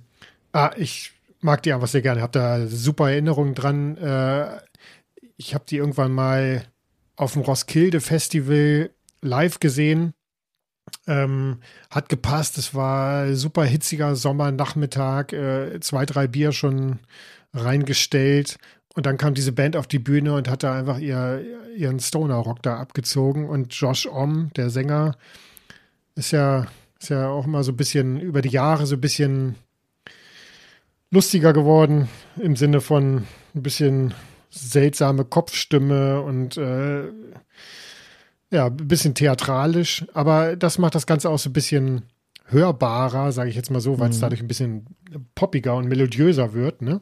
[0.52, 1.12] ah, ich
[1.42, 3.98] mag die einfach sehr gerne, habe da super Erinnerungen dran.
[3.98, 4.58] Äh,
[5.38, 6.66] ich habe die irgendwann mal
[7.16, 10.14] auf dem Roskilde Festival live gesehen.
[11.08, 17.00] Ähm, hat gepasst, es war super hitziger Sommernachmittag, äh, zwei, drei Bier schon
[17.54, 18.58] reingestellt
[18.96, 21.44] und dann kam diese Band auf die Bühne und hat da einfach ihr,
[21.76, 23.48] ihren Stoner-Rock da abgezogen.
[23.50, 25.18] Und Josh Om, der Sänger,
[26.16, 26.68] ist ja,
[27.00, 29.56] ist ja auch immer so ein bisschen über die Jahre so ein bisschen
[31.12, 34.14] lustiger geworden, im Sinne von ein bisschen
[34.56, 37.04] seltsame Kopfstimme und äh,
[38.52, 42.04] ja, ein bisschen theatralisch, aber das macht das Ganze auch so ein bisschen
[42.48, 44.22] hörbarer, sage ich jetzt mal so, weil es Mhm.
[44.22, 44.86] dadurch ein bisschen
[45.34, 46.82] poppiger und melodiöser wird.
[46.82, 47.02] Ne?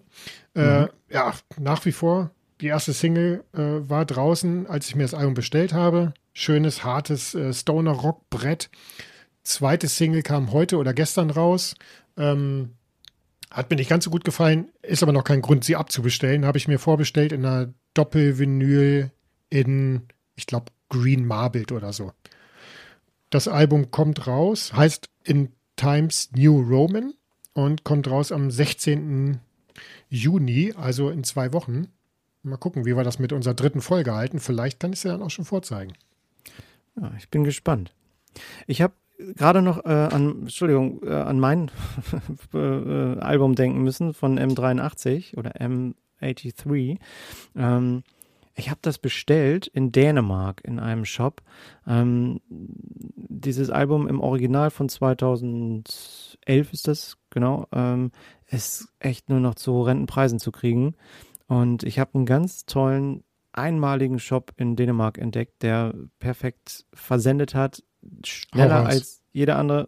[0.56, 5.14] Äh, ja, nach wie vor, die erste Single äh, war draußen, als ich mir das
[5.14, 6.14] Album bestellt habe.
[6.34, 8.70] Schönes, hartes äh, Stoner-Rock-Brett.
[9.44, 11.76] Zweite Single kam heute oder gestern raus.
[12.16, 12.76] Ähm,
[13.54, 16.46] hat mir nicht ganz so gut gefallen, ist aber noch kein Grund, sie abzubestellen.
[16.46, 19.12] Habe ich mir vorbestellt in einer Doppelvinyl
[19.50, 20.02] in,
[20.36, 22.12] ich glaube, Green Marbled oder so.
[23.30, 27.14] Das Album kommt raus, heißt In Times New Roman
[27.54, 29.40] und kommt raus am 16.
[30.10, 31.90] Juni, also in zwei Wochen.
[32.42, 34.40] Mal gucken, wie wir das mit unserer dritten Folge halten.
[34.40, 35.94] Vielleicht kann ich ja dann auch schon vorzeigen.
[37.00, 37.94] Ja, ich bin gespannt.
[38.66, 41.72] Ich habe gerade noch äh, an, Entschuldigung, äh, an mein
[42.54, 46.98] äh, Album denken müssen von M83 oder M83.
[47.56, 48.04] Ähm,
[48.56, 51.42] ich habe das bestellt in Dänemark in einem Shop.
[51.88, 57.68] Ähm, dieses Album im Original von 2011 ist das, genau.
[57.72, 58.12] Ähm,
[58.48, 60.96] ist echt nur noch zu Rentenpreisen zu kriegen.
[61.48, 67.84] Und ich habe einen ganz tollen einmaligen Shop in Dänemark entdeckt, der perfekt versendet hat,
[68.26, 69.88] schneller als jeder andere.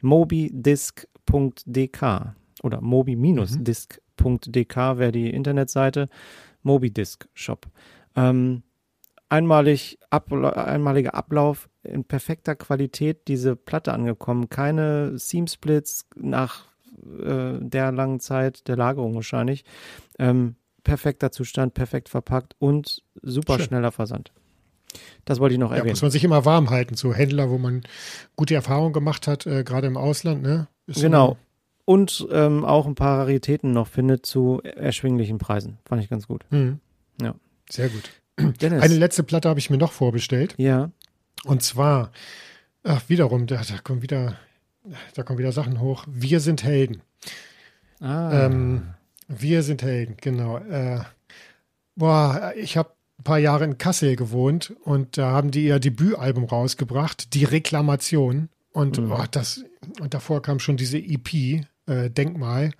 [0.00, 6.08] mobidisc.dk oder mobi-disc.dk wäre die Internetseite.
[6.62, 7.66] Mobidisc Shop.
[8.14, 8.62] Ähm,
[9.28, 14.48] einmalig Abla einmaliger Ablauf in perfekter Qualität diese Platte angekommen.
[14.48, 16.66] Keine Seam-Splits nach
[17.20, 19.64] äh, der langen Zeit der Lagerung wahrscheinlich.
[20.18, 23.66] Ähm, perfekter Zustand, perfekt verpackt und super Schön.
[23.66, 24.32] schneller Versand.
[25.24, 25.92] Das wollte ich noch Ja, erwähnen.
[25.92, 26.94] muss man sich immer warm halten.
[26.96, 27.82] So Händler, wo man
[28.36, 30.42] gute Erfahrungen gemacht hat, äh, gerade im Ausland.
[30.42, 30.66] Ne?
[30.86, 31.36] Ist Genau.
[31.84, 35.78] Und ähm, auch ein paar Raritäten noch findet zu erschwinglichen Preisen.
[35.84, 36.44] Fand ich ganz gut.
[36.50, 36.78] Hm.
[37.20, 37.34] Ja.
[37.68, 38.10] Sehr gut.
[38.60, 38.82] Dennis.
[38.82, 40.54] Eine letzte Platte habe ich mir noch vorbestellt.
[40.58, 40.90] ja.
[41.44, 42.12] Und zwar,
[42.84, 44.36] ach, wiederum, da, da kommen wieder,
[45.14, 46.04] da kommen wieder Sachen hoch.
[46.08, 47.02] Wir sind Helden.
[48.00, 48.46] Ah.
[48.46, 48.94] Ähm,
[49.26, 50.58] wir sind Helden, genau.
[50.58, 51.00] Äh,
[51.96, 56.44] boah, ich habe ein paar Jahre in Kassel gewohnt und da haben die ihr Debütalbum
[56.44, 58.48] rausgebracht, Die Reklamation.
[58.72, 59.12] Und Mhm.
[59.12, 59.64] oh, das,
[60.00, 62.72] und davor kam schon diese EP, äh, Denkmal.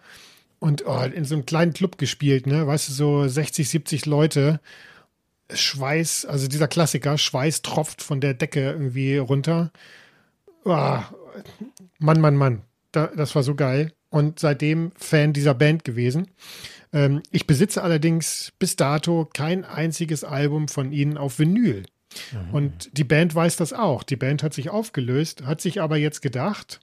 [0.59, 2.67] Und oh, in so einem kleinen Club gespielt, ne?
[2.67, 4.61] Weißt du, so 60, 70 Leute.
[5.53, 9.71] Schweiß, also dieser Klassiker, Schweiß tropft von der Decke irgendwie runter.
[10.65, 10.99] Oh,
[11.99, 12.63] Mann, Mann, Mann.
[12.93, 13.93] Da, das war so geil.
[14.13, 16.29] Und seitdem Fan dieser Band gewesen.
[16.93, 21.85] Ähm, ich besitze allerdings bis dato kein einziges Album von ihnen auf Vinyl.
[22.53, 24.03] Und die Band weiß das auch.
[24.03, 26.81] Die Band hat sich aufgelöst, hat sich aber jetzt gedacht,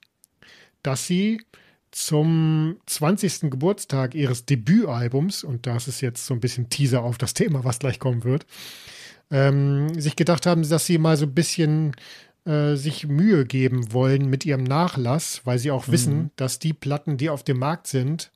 [0.82, 1.42] dass sie
[1.92, 3.52] zum 20.
[3.52, 7.80] Geburtstag ihres Debütalbums, und das ist jetzt so ein bisschen Teaser auf das Thema, was
[7.80, 8.46] gleich kommen wird,
[9.32, 11.96] ähm, sich gedacht haben, dass sie mal so ein bisschen
[12.46, 17.18] äh, sich Mühe geben wollen mit ihrem Nachlass, weil sie auch wissen, dass die Platten,
[17.18, 18.32] die auf dem Markt sind,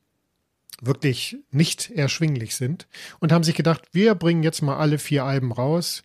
[0.82, 2.88] wirklich nicht erschwinglich sind
[3.20, 6.04] und haben sich gedacht, wir bringen jetzt mal alle vier Alben raus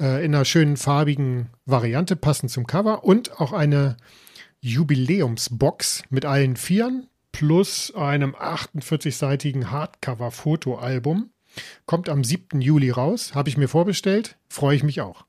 [0.00, 3.96] äh, in einer schönen farbigen Variante, passend zum Cover und auch eine
[4.60, 11.30] Jubiläumsbox mit allen Vieren plus einem 48-seitigen Hardcover-Fotoalbum.
[11.84, 12.60] Kommt am 7.
[12.60, 15.25] Juli raus, habe ich mir vorbestellt, freue ich mich auch.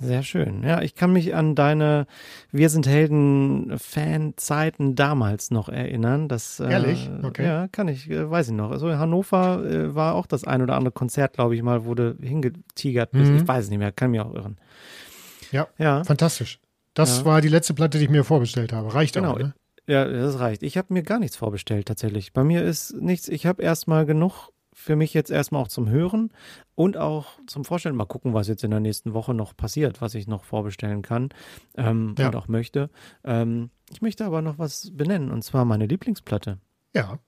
[0.00, 0.62] Sehr schön.
[0.62, 2.06] Ja, ich kann mich an deine
[2.52, 6.28] Wir sind Helden Fanzeiten damals noch erinnern.
[6.28, 7.10] Das, äh, Ehrlich?
[7.24, 7.44] Okay.
[7.44, 8.70] Ja, kann ich, äh, weiß ich noch.
[8.70, 12.16] Also in Hannover äh, war auch das ein oder andere Konzert, glaube ich mal, du
[12.20, 13.12] hingetigert.
[13.12, 13.36] Mhm.
[13.38, 14.56] Ich weiß es nicht mehr, kann mich auch irren.
[15.50, 16.60] Ja, Ja, fantastisch.
[16.94, 17.24] Das Ja.
[17.24, 18.94] war die letzte Platte, die ich mir vorbestellt habe.
[18.94, 19.32] Reicht Genau.
[19.32, 19.54] auch, ne?
[19.88, 20.62] ja, das reicht.
[20.62, 22.32] Ich habe mir gar nichts vorbestellt tatsächlich.
[22.32, 24.50] Bei mir ist nichts, ich habe erstmal genug
[24.88, 26.30] für mich jetzt erstmal auch zum Hören
[26.74, 27.94] und auch zum Vorstellen.
[27.94, 31.28] Mal gucken, was jetzt in der nächsten Woche noch passiert, was ich noch vorbestellen kann
[31.76, 32.28] ähm, Ja.
[32.28, 32.88] und auch möchte.
[33.22, 36.56] Ähm, ich möchte aber noch was benennen und zwar meine Lieblingsplatte.
[36.96, 37.18] Ja.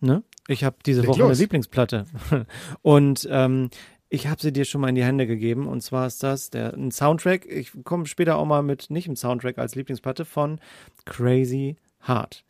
[0.00, 0.24] Ne?
[0.46, 1.30] Ich habe diese Leg Woche los.
[1.30, 2.04] eine Lieblingsplatte
[2.82, 3.70] und ähm,
[4.10, 6.74] ich habe sie dir schon mal in die Hände gegeben und zwar ist das der
[6.74, 7.46] ein Soundtrack.
[7.46, 10.60] Ich komme später auch mal mit nicht im Soundtrack als Lieblingsplatte von
[11.06, 11.76] Crazy
[12.06, 12.44] Heart.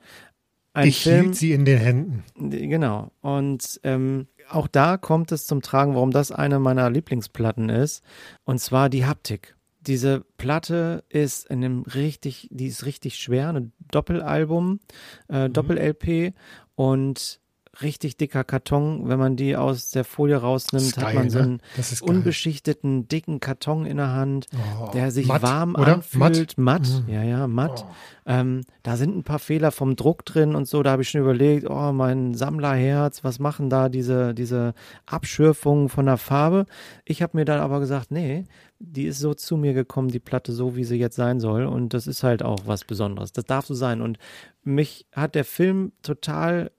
[0.77, 2.25] Ein ich Film, hielt sie in den Händen.
[2.37, 3.11] Genau.
[3.23, 8.05] Und ähm, auch da kommt es zum Tragen, warum das eine meiner Lieblingsplatten ist.
[8.45, 9.57] Und zwar die Haptik.
[9.81, 14.81] Diese Platte ist in einem richtig, die ist richtig schwer, ein Doppelalbum,
[15.29, 16.35] äh, Doppel-LP
[16.75, 17.41] und
[17.83, 19.09] richtig dicker Karton.
[19.09, 21.45] Wenn man die aus der Folie rausnimmt, Geil, hat man so ne?
[21.45, 21.61] einen
[22.03, 24.47] unbeschichteten, dicken Karton in der Hand,
[24.81, 25.95] Oh, der sich matt, warm oder?
[25.95, 26.59] anfühlt.
[26.59, 27.12] Matt, Mhm.
[27.12, 27.85] ja, ja, matt.
[27.87, 27.93] Oh.
[28.29, 30.83] Ähm, da sind ein paar Fehler vom Druck drin und so.
[30.83, 34.75] Da habe ich schon überlegt, oh, mein Sammlerherz, was machen da diese, diese
[35.07, 36.67] Abschürfungen von der Farbe?
[37.05, 38.45] Ich habe mir dann aber gesagt, nee,
[38.79, 41.65] die ist so zu mir gekommen, die Platte, so wie sie jetzt sein soll.
[41.67, 43.33] Und das ist halt auch was Besonderes.
[43.33, 44.03] Das darf so sein.
[44.03, 44.19] Und
[44.65, 46.71] mich hat der Film total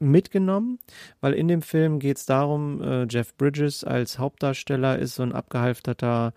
[0.00, 0.78] mitgenommen,
[1.20, 5.32] weil in dem Film geht es darum, äh, Jeff Bridges als Hauptdarsteller ist so ein
[5.32, 6.32] abgehalfterter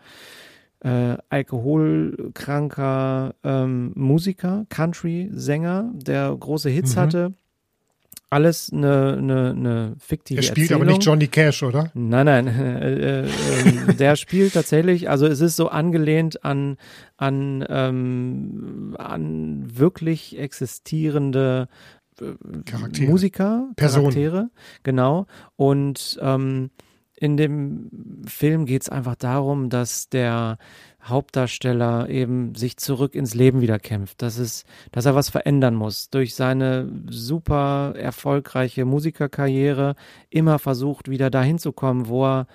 [0.83, 6.99] äh, alkoholkranker ähm, Musiker, Country-Sänger, der große Hits Mhm.
[6.99, 7.33] hatte.
[8.33, 10.81] Alles eine, eine, eine fiktive Er spielt Erzählung.
[10.83, 11.91] aber nicht Johnny Cash, oder?
[11.93, 13.27] Nein, nein, äh, äh,
[13.99, 16.77] der spielt tatsächlich, also es ist so angelehnt an,
[17.17, 21.67] an, ähm, an wirklich existierende
[22.65, 23.09] Charaktere.
[23.09, 23.69] Musiker.
[23.75, 24.49] Charaktere,
[24.83, 25.25] genau.
[25.55, 26.69] Und ähm,
[27.15, 30.57] in dem Film geht es einfach darum, dass der
[31.03, 36.09] Hauptdarsteller eben sich zurück ins Leben wieder kämpft, dass es, dass er was verändern muss.
[36.09, 39.95] Durch seine super erfolgreiche Musikerkarriere
[40.31, 42.47] immer versucht, wieder dahin zu kommen, wo er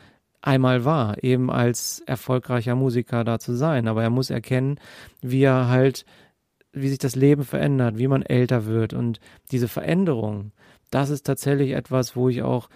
[0.43, 3.89] einmal war, eben als erfolgreicher Musiker da zu sein.
[3.89, 4.79] Aber er muss erkennen,
[5.23, 6.05] wie er halt,
[6.77, 8.93] wie sich das Leben verändert, wie man älter wird.
[8.93, 9.19] Und
[9.51, 10.53] diese Veränderung,
[10.91, 12.69] das ist tatsächlich etwas, wo ich auch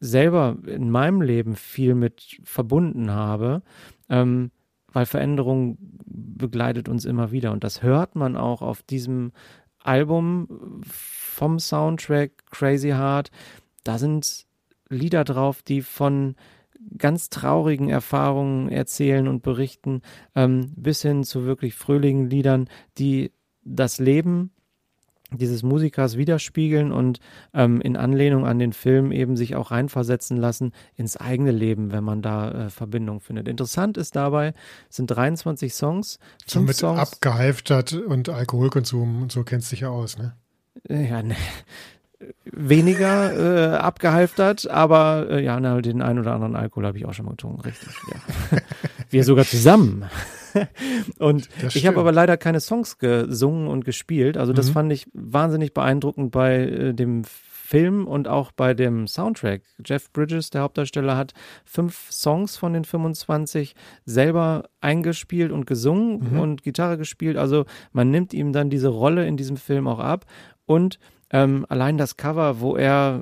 [0.00, 3.62] selber in meinem Leben viel mit verbunden habe,
[4.10, 4.50] ähm,
[4.92, 7.52] weil Veränderung begleitet uns immer wieder.
[7.52, 9.32] Und das hört man auch auf diesem
[9.78, 13.30] Album vom Soundtrack Crazy Heart.
[13.84, 14.46] Da sind
[14.88, 16.36] Lieder drauf, die von
[16.98, 20.02] ganz traurigen Erfahrungen erzählen und berichten,
[20.34, 22.68] ähm, bis hin zu wirklich fröhlichen Liedern,
[22.98, 23.32] die
[23.64, 24.50] das Leben
[25.32, 27.18] dieses Musikers widerspiegeln und
[27.52, 32.04] ähm, in Anlehnung an den Film eben sich auch reinversetzen lassen ins eigene Leben, wenn
[32.04, 33.48] man da äh, Verbindung findet.
[33.48, 34.54] Interessant ist dabei,
[34.88, 36.20] sind 23 Songs.
[36.46, 40.36] So mit Songs, abgehalftert und Alkoholkonsum und so kennst dich ja aus, ne?
[40.88, 41.36] äh, ja, ne,
[42.44, 47.12] weniger äh, abgehalftert, aber äh, ja, na, den einen oder anderen Alkohol habe ich auch
[47.14, 47.88] schon mal getrunken, richtig.
[48.12, 48.58] Ja.
[49.10, 50.04] Wir sogar zusammen.
[51.18, 54.36] und ich habe aber leider keine Songs gesungen und gespielt.
[54.38, 54.72] Also das Mhm.
[54.72, 59.62] fand ich wahnsinnig beeindruckend bei äh, dem Film und auch bei dem Soundtrack.
[59.84, 63.74] Jeff Bridges, der Hauptdarsteller, hat fünf Songs von den 25
[64.04, 66.38] selber eingespielt und gesungen Mhm.
[66.40, 67.36] und Gitarre gespielt.
[67.36, 70.26] Also man nimmt ihm dann diese Rolle in diesem Film auch ab.
[70.64, 70.98] Und
[71.36, 73.20] ähm, allein das Cover, wo er,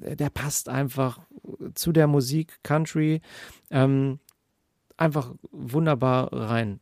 [0.00, 1.20] äh, der passt einfach
[1.74, 3.20] zu der Musik Country
[3.70, 4.18] ähm,
[4.96, 6.80] einfach wunderbar rein.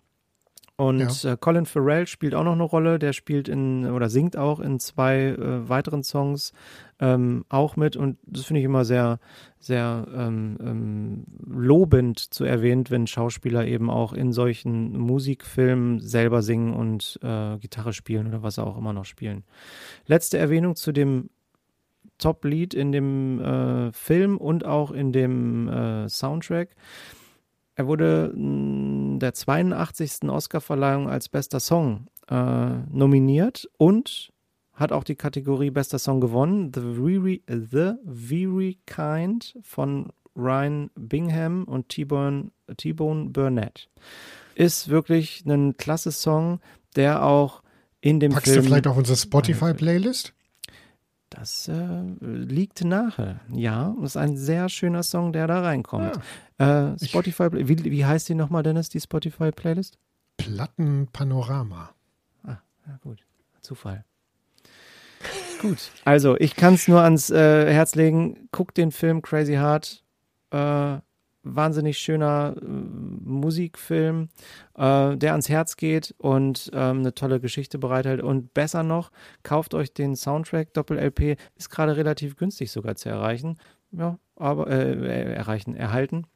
[0.76, 2.98] Und äh, Colin Farrell spielt auch noch eine Rolle.
[2.98, 6.52] Der spielt in oder singt auch in zwei äh, weiteren Songs
[7.00, 7.96] ähm, auch mit.
[7.96, 9.18] Und das finde ich immer sehr,
[9.58, 16.74] sehr ähm, ähm, lobend zu erwähnen, wenn Schauspieler eben auch in solchen Musikfilmen selber singen
[16.74, 19.44] und äh, Gitarre spielen oder was auch immer noch spielen.
[20.06, 21.30] Letzte Erwähnung zu dem
[22.18, 26.74] Top-Lied in dem äh, Film und auch in dem äh, Soundtrack.
[27.74, 30.28] Er wurde mh, der 82.
[30.28, 34.32] Oscarverleihung als bester Song äh, nominiert und
[34.76, 36.70] hat auch die Kategorie bester Song gewonnen.
[36.74, 42.50] The Very, The Very Kind von Ryan Bingham und T-Bone
[43.30, 43.88] Burnett.
[44.54, 46.60] Ist wirklich ein klasse Song,
[46.94, 47.62] der auch
[48.00, 48.62] in dem Packst Film.
[48.62, 50.34] du vielleicht auf unsere Spotify-Playlist?
[51.30, 53.40] Das äh, liegt nahe.
[53.52, 56.20] Ja, das ist ein sehr schöner Song, der da reinkommt.
[56.58, 59.98] Äh, Spotify, wie, wie heißt die nochmal, Dennis, die Spotify-Playlist?
[60.36, 61.90] Plattenpanorama.
[62.46, 62.60] Ja,
[63.02, 63.26] gut.
[63.60, 64.04] Zufall.
[65.58, 65.90] Gut.
[66.04, 68.48] Also, ich kann es nur ans äh, Herz legen.
[68.52, 70.04] Guck den Film Crazy Heart.
[70.50, 70.98] Äh,
[71.46, 74.28] wahnsinnig schöner äh, Musikfilm,
[74.74, 78.20] äh, der ans Herz geht und ähm, eine tolle Geschichte bereithält.
[78.20, 79.10] Und besser noch,
[79.42, 81.36] kauft euch den Soundtrack Doppel-LP.
[81.56, 83.58] Ist gerade relativ günstig sogar zu erreichen.
[83.92, 86.26] Ja, aber äh, äh, erreichen, erhalten.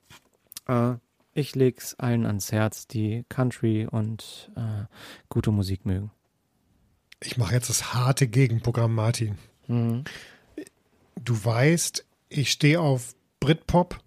[0.67, 0.95] Äh,
[1.33, 4.85] ich leg's allen ans Herz, die Country und äh,
[5.29, 6.11] gute Musik mögen.
[7.23, 9.39] Ich mache jetzt das harte Gegenprogramm, Martin.
[9.69, 10.05] Mhm.
[11.17, 13.99] Du weißt, ich stehe auf Britpop.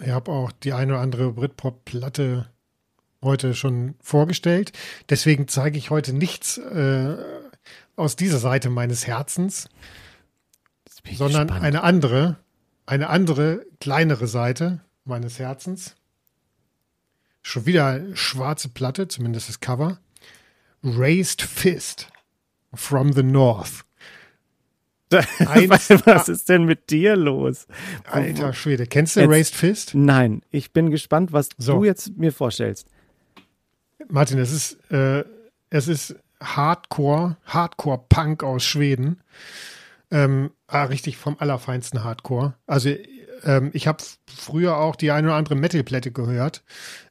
[0.00, 2.48] Ich habe auch die eine oder andere Britpop-Platte
[3.22, 4.72] heute schon vorgestellt.
[5.08, 7.16] Deswegen zeige ich heute nichts äh,
[7.96, 9.68] aus dieser Seite meines Herzens,
[11.12, 11.64] sondern gespannt.
[11.64, 12.36] eine andere,
[12.86, 15.96] eine andere, kleinere Seite meines Herzens.
[17.42, 19.98] Schon wieder schwarze Platte, zumindest das Cover.
[20.82, 22.08] Raised Fist
[22.74, 23.84] from the North.
[25.46, 27.66] Eins, Was ist denn mit dir los?
[28.04, 29.94] Alter Schwede, kennst du jetzt, Raised Fist?
[29.94, 31.78] Nein, ich bin gespannt, was so.
[31.78, 32.86] du jetzt mir vorstellst.
[34.08, 35.24] Martin, es ist, äh,
[35.68, 39.20] es ist Hardcore, Hardcore-Punk aus Schweden.
[40.12, 42.54] Ähm, ah, richtig vom allerfeinsten Hardcore.
[42.66, 42.90] Also
[43.44, 46.62] ähm, ich habe früher auch die eine oder andere Metal-Platte gehört.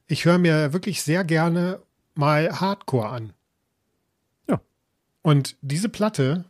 [0.06, 1.80] Ich höre mir wirklich sehr gerne
[2.14, 3.32] mal Hardcore an.
[5.22, 6.44] Und diese Platte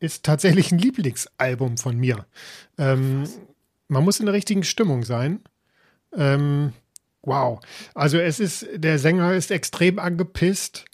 [0.00, 2.26] ist tatsächlich ein Lieblingsalbum von mir.
[2.78, 3.24] Ähm,
[3.88, 5.40] man muss in der richtigen Stimmung sein.
[6.16, 6.72] Ähm,
[7.22, 7.60] wow.
[7.94, 10.84] Also es ist, der Sänger ist extrem angepisst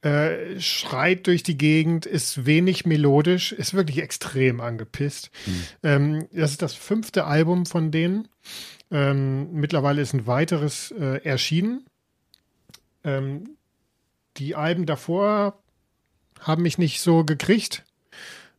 [0.00, 5.30] äh, schreit durch die Gegend, ist wenig melodisch, ist wirklich extrem angepisst.
[5.46, 5.64] Mhm.
[5.82, 8.28] Ähm, das ist das fünfte Album von denen.
[8.92, 11.84] Ähm, mittlerweile ist ein weiteres äh, erschienen.
[13.02, 13.56] Ähm,
[14.36, 15.58] die Alben davor
[16.40, 17.84] haben mich nicht so gekriegt.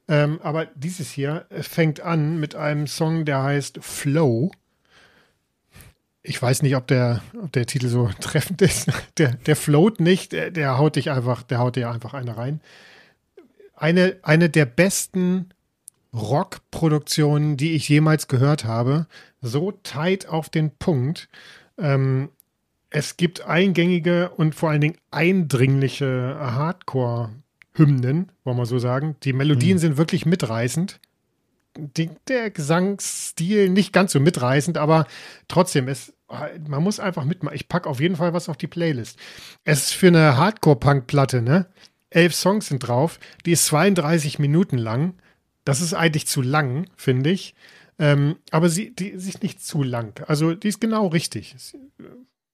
[0.08, 4.52] Ähm, aber dieses hier fängt an mit einem Song, der heißt Flow
[6.22, 8.92] ich weiß nicht, ob der, ob der Titel so treffend ist.
[9.18, 12.62] Der, der float nicht, der, der haut dich einfach, der haut dir einfach eine rein.
[13.76, 15.50] Eine, eine der besten
[16.14, 19.08] Rockproduktionen, die ich jemals gehört habe.
[19.42, 21.30] So tight auf den Punkt.
[21.78, 22.30] Ähm,
[22.90, 26.36] es gibt eingängige und vor allen Dingen eindringliche
[27.78, 29.16] Hardcore-Hymnen, wollen wir so sagen.
[29.24, 29.80] Die Melodien mhm.
[29.80, 31.00] sind wirklich mitreißend
[31.78, 35.08] die, der Gesangsstil nicht ganz so mitreißend, aber
[35.48, 36.14] trotzdem, es,
[36.68, 37.56] man muss einfach mitmachen.
[37.56, 39.18] Ich packe auf jeden Fall was auf die Playlist.
[39.64, 41.68] Es ist für eine Hardcore-Punk-Platte, ne?
[42.10, 43.20] Elf Songs sind drauf.
[43.46, 45.14] Die ist 32 Minuten lang.
[45.64, 47.54] Das ist eigentlich zu lang, finde ich.
[48.00, 50.20] Ähm, aber sie, die, sie ist nicht zu lang.
[50.28, 51.56] Also die ist genau richtig.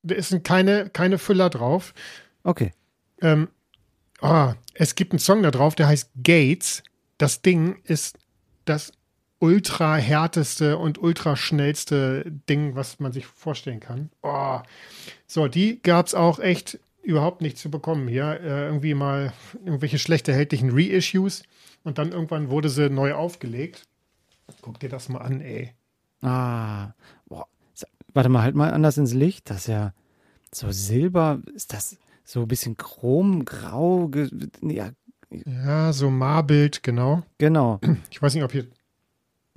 [0.03, 1.93] Da sind keine, keine Füller drauf.
[2.43, 2.73] Okay.
[3.21, 3.47] Ähm,
[4.21, 6.83] oh, es gibt einen Song da drauf, der heißt Gates.
[7.17, 8.17] Das Ding ist
[8.65, 8.91] das
[9.39, 14.09] ultra härteste und ultra schnellste Ding, was man sich vorstellen kann.
[14.21, 14.59] Oh.
[15.27, 18.39] So, die gab es auch echt überhaupt nicht zu bekommen hier.
[18.41, 21.43] Äh, irgendwie mal irgendwelche schlecht erhältlichen Reissues
[21.83, 23.87] und dann irgendwann wurde sie neu aufgelegt.
[24.61, 25.73] Guck dir das mal an, ey.
[26.21, 26.93] Ah,
[27.27, 27.47] boah.
[28.13, 29.49] Warte mal, halt mal anders ins Licht.
[29.49, 29.93] Das ist ja
[30.51, 31.41] so Silber.
[31.53, 34.11] Ist das so ein bisschen chrom, grau?
[34.61, 34.89] Ja,
[35.45, 37.23] ja so Marbild, genau.
[37.37, 37.79] Genau.
[38.09, 38.65] Ich weiß nicht, ob hier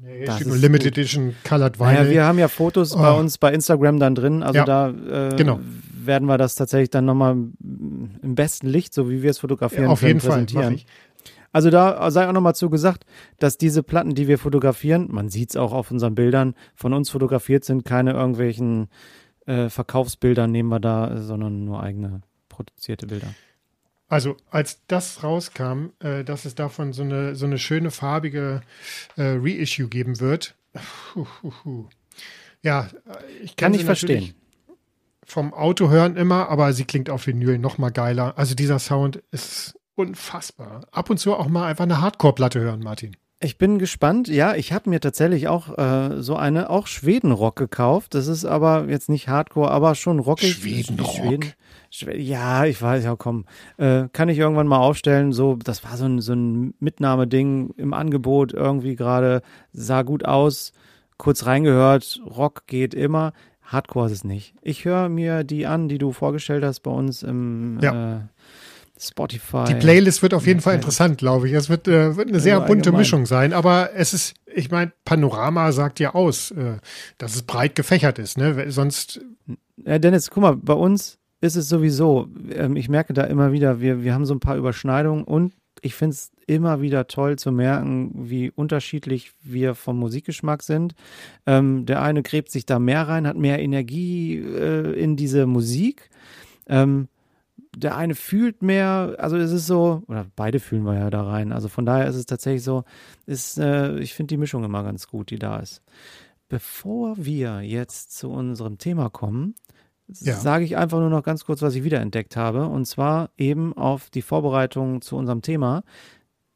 [0.01, 0.99] Nee, das steht nur Limited gut.
[0.99, 1.95] Edition Colored Vinyl.
[1.95, 3.01] Naja, wir haben ja Fotos oh.
[3.01, 4.45] bei uns bei Instagram dann drin.
[4.45, 5.59] Also ja, da äh, genau.
[5.93, 9.91] werden wir das tatsächlich dann nochmal im besten Licht, so wie wir es fotografieren, ja,
[9.91, 10.79] auf jeden präsentieren.
[10.79, 10.87] Fall,
[11.51, 13.07] also da sei auch nochmal zu gesagt,
[13.41, 17.11] dass diese Platten, die wir fotografieren, man sieht es auch auf unseren Bildern, von uns
[17.11, 18.89] fotografiert sind, keine irgendwelchen
[19.47, 22.21] äh, Verkaufsbilder nehmen wir da, sondern nur eigene
[22.59, 23.35] produzierte Bilder.
[24.09, 28.63] Also als das rauskam, äh, dass es davon so eine, so eine schöne farbige
[29.17, 30.55] äh, Reissue geben wird.
[32.63, 32.89] Ja,
[33.43, 34.35] ich kann nicht verstehen.
[35.25, 38.37] Vom Auto hören immer, aber sie klingt auf Vinyl noch mal geiler.
[38.37, 40.87] Also dieser Sound ist unfassbar.
[40.91, 43.17] Ab und zu auch mal einfach eine Hardcore-Platte hören, Martin.
[43.41, 44.27] Ich bin gespannt.
[44.27, 48.15] Ja, ich habe mir tatsächlich auch äh, so eine, auch Schweden-Rock gekauft.
[48.15, 50.55] Das ist aber jetzt nicht Hardcore, aber schon rockig.
[50.55, 51.15] Schweden-Rock.
[51.91, 52.21] Schweden.
[52.21, 53.45] Ja, ich weiß, ja, komm.
[53.77, 55.33] Äh, kann ich irgendwann mal aufstellen.
[55.33, 59.43] So, das war so ein, so ein Mitnahmeding im Angebot irgendwie gerade.
[59.73, 60.73] Sah gut aus.
[61.17, 62.21] Kurz reingehört.
[62.27, 63.33] Rock geht immer.
[63.63, 64.55] Hardcore ist es nicht.
[64.63, 68.17] Ich höre mir die an, die du vorgestellt hast bei uns im ja.
[68.17, 68.21] äh,
[69.01, 69.65] Spotify.
[69.69, 71.55] Die Playlist wird auf jeden Fall interessant, glaube ich.
[71.55, 73.01] Es wird, äh, wird eine sehr also bunte allgemein.
[73.01, 76.77] Mischung sein, aber es ist, ich meine, Panorama sagt ja aus, äh,
[77.19, 78.71] dass es breit gefächert ist, ne?
[78.71, 79.21] Sonst.
[79.85, 83.81] Ja, Dennis, guck mal, bei uns ist es sowieso, ähm, ich merke da immer wieder,
[83.81, 87.53] wir, wir haben so ein paar Überschneidungen und ich finde es immer wieder toll zu
[87.53, 90.95] merken, wie unterschiedlich wir vom Musikgeschmack sind.
[91.47, 96.11] Ähm, der eine gräbt sich da mehr rein, hat mehr Energie äh, in diese Musik.
[96.67, 97.09] Ähm,
[97.79, 101.53] der eine fühlt mehr, also es ist so, oder beide fühlen wir ja da rein.
[101.53, 102.85] Also von daher ist es tatsächlich so,
[103.27, 105.83] ist, äh, ich finde die Mischung immer ganz gut, die da ist.
[106.49, 109.55] Bevor wir jetzt zu unserem Thema kommen,
[110.09, 110.35] ja.
[110.35, 112.67] sage ich einfach nur noch ganz kurz, was ich wiederentdeckt habe.
[112.67, 115.83] Und zwar eben auf die Vorbereitung zu unserem Thema.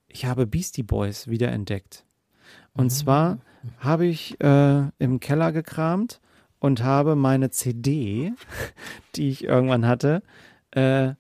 [0.09, 2.05] Ich habe Beastie Boys wiederentdeckt.
[2.75, 2.91] Und mhm.
[2.91, 3.39] zwar
[3.79, 6.20] habe ich äh, im Keller gekramt
[6.59, 8.33] und habe meine CD,
[9.14, 10.23] die ich irgendwann hatte,
[10.73, 11.14] äh,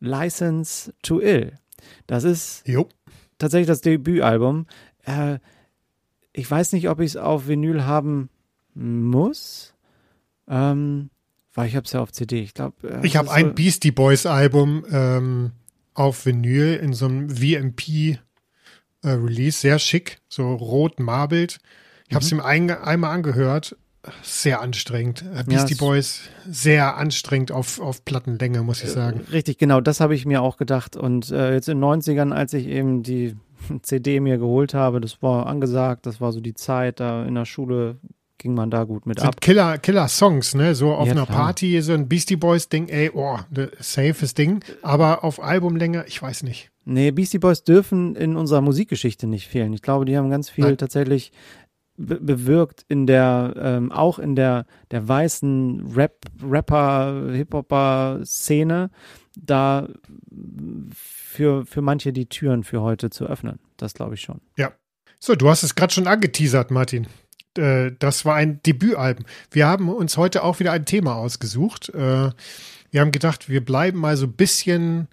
[0.00, 1.52] License to Ill.
[2.06, 2.88] Das ist jo.
[3.38, 4.66] tatsächlich das Debütalbum.
[5.04, 5.38] Äh,
[6.32, 8.30] ich weiß nicht, ob ich es auf Vinyl haben
[8.74, 9.74] muss.
[10.48, 11.10] Ähm,
[11.54, 12.40] weil ich habe es ja auf CD.
[12.40, 12.88] Ich glaube.
[12.88, 15.52] Äh, ich habe ein so Beastie Boys Album ähm,
[15.94, 18.18] auf Vinyl in so einem VMP
[19.02, 21.58] äh, Release, sehr schick, so rot marbelt.
[22.08, 23.76] Ich habe es ihm ein, einmal angehört,
[24.22, 25.24] sehr anstrengend.
[25.34, 29.20] Äh, Beastie es- Boys, sehr anstrengend auf, auf Plattenlänge, muss ich sagen.
[29.32, 30.96] Richtig, genau, das habe ich mir auch gedacht.
[30.96, 33.36] Und äh, jetzt in den 90ern, als ich eben die
[33.82, 37.44] CD mir geholt habe, das war angesagt, das war so die Zeit, da in der
[37.44, 37.96] Schule
[38.40, 39.24] ging man da gut mit ab.
[39.34, 40.76] Sind Killer, Killer Songs, ne?
[40.76, 41.36] So auf Ja, einer klar.
[41.46, 44.64] Party, so ein Beastie Boys Ding, ey, oh, ne, safes Ding.
[44.80, 46.70] Aber auf Albumlänge, ich weiß nicht.
[46.84, 49.72] Nee, Beastie Boys dürfen in unserer Musikgeschichte nicht fehlen.
[49.72, 50.78] Ich glaube, die haben ganz viel Nein.
[50.78, 51.32] tatsächlich
[51.98, 58.90] be bewirkt in der, ähm, auch in der, der weißen Rap, Rapper, Hip-Hopper-Szene,
[59.36, 59.88] da
[60.94, 63.58] für, für manche die Türen für heute zu öffnen.
[63.76, 64.40] Das glaube ich schon.
[65.20, 67.06] So, du hast es gerade schon angeteasert, Martin.
[67.54, 69.26] Das war ein Debütalbum.
[69.50, 71.88] Wir haben uns heute auch wieder ein Thema ausgesucht.
[71.88, 72.30] Äh,
[72.90, 75.08] Wir haben gedacht, wir bleiben mal so ein bisschen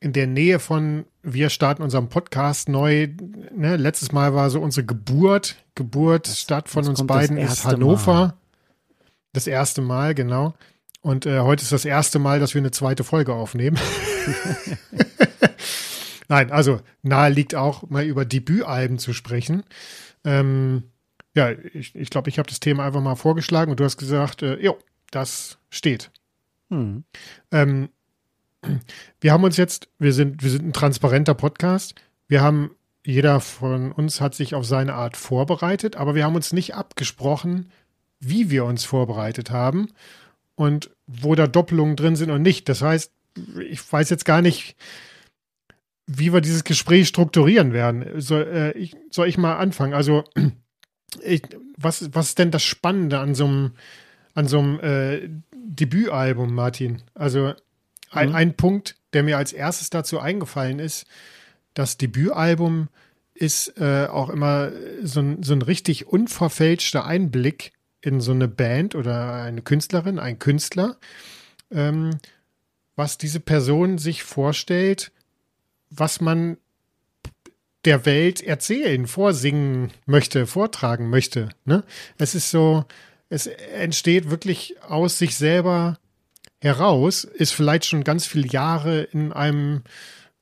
[0.00, 3.08] in der Nähe von, wir starten unseren Podcast neu.
[3.54, 3.76] Ne?
[3.76, 5.56] Letztes Mal war so unsere Geburt.
[5.74, 8.14] Geburt, Stadt von uns beiden ist Hannover.
[8.14, 8.34] Mal.
[9.32, 10.54] Das erste Mal, genau.
[11.02, 13.78] Und äh, heute ist das erste Mal, dass wir eine zweite Folge aufnehmen.
[16.28, 19.64] Nein, also nahe liegt auch mal über Debütalben zu sprechen.
[20.24, 20.84] Ähm,
[21.34, 23.96] ja, ich glaube, ich, glaub, ich habe das Thema einfach mal vorgeschlagen und du hast
[23.96, 24.78] gesagt, äh, jo,
[25.10, 26.10] das steht.
[26.70, 27.04] Hm.
[27.50, 27.88] Ähm,
[29.20, 31.94] wir haben uns jetzt, wir sind, wir sind ein transparenter Podcast.
[32.28, 32.70] Wir haben,
[33.04, 37.70] jeder von uns hat sich auf seine Art vorbereitet, aber wir haben uns nicht abgesprochen,
[38.20, 39.88] wie wir uns vorbereitet haben
[40.54, 42.68] und wo da Doppelungen drin sind und nicht.
[42.68, 43.12] Das heißt,
[43.68, 44.76] ich weiß jetzt gar nicht,
[46.06, 48.20] wie wir dieses Gespräch strukturieren werden.
[48.20, 49.94] Soll, äh, ich, soll ich mal anfangen?
[49.94, 50.24] Also,
[51.22, 51.42] ich,
[51.76, 53.72] was, was ist denn das Spannende an so einem,
[54.34, 57.02] an so einem äh, Debütalbum, Martin?
[57.14, 57.54] Also,
[58.10, 58.34] ein, Mhm.
[58.34, 61.06] ein Punkt, der mir als erstes dazu eingefallen ist,
[61.74, 62.88] das Debütalbum
[63.34, 64.70] ist äh, auch immer
[65.02, 70.38] so ein, so ein richtig unverfälschter Einblick in so eine Band oder eine Künstlerin, ein
[70.38, 70.98] Künstler,
[71.70, 72.18] ähm,
[72.96, 75.12] was diese Person sich vorstellt,
[75.90, 76.58] was man
[77.84, 81.48] der Welt erzählen, vorsingen möchte, vortragen möchte.
[81.64, 81.82] Ne?
[82.18, 82.84] Es ist so,
[83.30, 85.98] es entsteht wirklich aus sich selber
[86.60, 89.82] heraus, ist vielleicht schon ganz viele Jahre in einem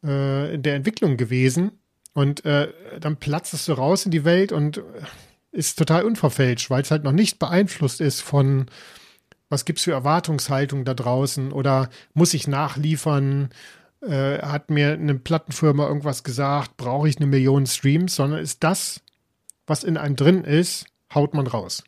[0.04, 1.72] äh, in der Entwicklung gewesen.
[2.14, 4.82] Und äh, dann platzt es so raus in die Welt und
[5.52, 8.66] ist total unverfälscht, weil es halt noch nicht beeinflusst ist von
[9.48, 13.48] was gibt's für Erwartungshaltung da draußen oder muss ich nachliefern,
[14.02, 19.00] äh, hat mir eine Plattenfirma irgendwas gesagt, brauche ich eine Million Streams, sondern ist das,
[19.66, 21.82] was in einem drin ist, haut man raus.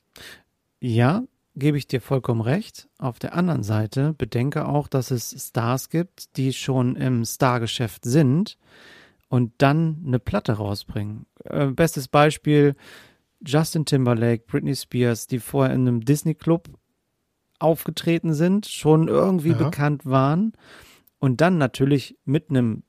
[0.80, 1.22] Ja,
[1.56, 2.88] gebe ich dir vollkommen recht.
[2.98, 8.56] Auf der anderen Seite bedenke auch, dass es Stars gibt, die schon im Stargeschäft sind
[9.28, 11.26] und dann eine Platte rausbringen.
[11.44, 12.74] Äh, bestes Beispiel
[13.44, 16.68] Justin Timberlake, Britney Spears, die vorher in einem Disney-Club
[17.58, 19.56] aufgetreten sind, schon irgendwie Ja.
[19.58, 20.52] bekannt waren
[21.18, 22.82] und dann natürlich mit einem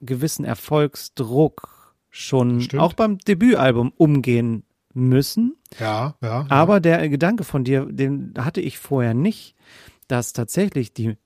[0.00, 2.82] gewissen Erfolgsdruck schon Stimmt.
[2.82, 4.64] auch beim Debütalbum umgehen
[4.98, 5.56] müssen.
[5.78, 6.46] Ja, ja.
[6.48, 9.54] Aber der Gedanke von dir, den hatte ich vorher nicht,
[10.08, 11.16] dass tatsächlich die,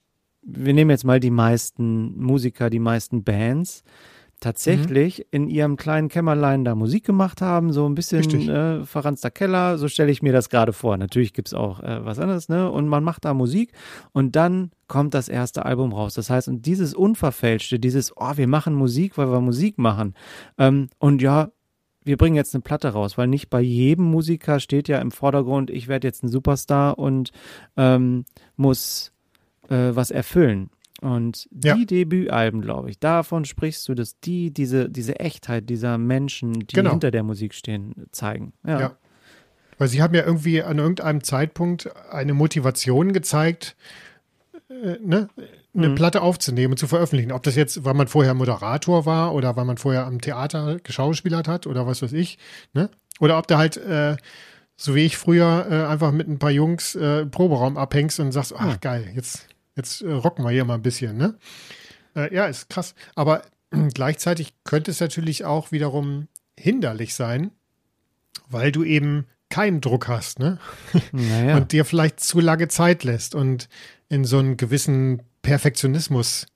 [0.43, 3.85] wir nehmen jetzt mal die meisten Musiker, die meisten Bands,
[4.41, 5.25] tatsächlich Mhm.
[5.31, 9.87] in ihrem kleinen Kämmerlein da Musik gemacht haben, so ein bisschen äh, verranzter Keller, so
[9.87, 10.97] stelle ich mir das gerade vor.
[10.97, 12.69] Natürlich gibt es auch äh, was anderes, ne?
[12.69, 13.73] Und man macht da Musik
[14.11, 16.15] und dann kommt das erste Album raus.
[16.15, 20.15] Das heißt, und dieses Unverfälschte, dieses, oh, wir machen Musik, weil wir Musik machen.
[20.59, 21.51] Ähm, und ja,
[22.05, 25.71] wir bringen jetzt eine Platte raus, weil nicht bei jedem Musiker steht ja im Vordergrund,
[25.71, 27.31] ich werde jetzt ein Superstar und
[27.77, 28.25] ähm,
[28.57, 29.13] muss
[29.69, 30.71] äh, was erfüllen.
[31.01, 31.77] Und die Ja.
[31.77, 36.91] Debütalben, glaube ich, davon sprichst du, dass die diese, diese Echtheit dieser Menschen, die Genau.
[36.91, 38.53] hinter der Musik stehen, zeigen.
[38.65, 38.81] Ja.
[38.81, 38.97] Ja.
[39.79, 43.75] Weil sie haben ja irgendwie an irgendeinem Zeitpunkt eine Motivation gezeigt,
[44.69, 45.29] äh, ne,
[45.75, 45.95] eine Mhm.
[45.95, 47.33] Platte aufzunehmen und zu veröffentlichen.
[47.33, 51.49] Ob das jetzt, weil man vorher Moderator war oder weil man vorher am Theater geschauspielert
[51.49, 52.39] hat oder was weiß ich,
[52.75, 52.91] ne?
[53.21, 54.17] Oder ob du halt, äh,
[54.77, 58.33] so wie ich früher, äh, einfach mit ein paar Jungs äh, im Proberaum abhängst und
[58.33, 59.47] sagst, ach geil, jetzt,
[59.77, 61.37] jetzt äh, rocken wir hier mal ein bisschen, ne?
[62.15, 62.95] Äh, ja, ist krass.
[63.15, 63.43] Aber
[63.95, 67.51] gleichzeitig könnte es natürlich auch wiederum hinderlich sein,
[68.49, 70.59] weil du eben keinen Druck hast, ne?
[71.13, 71.57] Naja.
[71.59, 73.69] Und dir vielleicht zu lange Zeit lässt und
[74.13, 76.47] in so einen gewissen Perfektionismus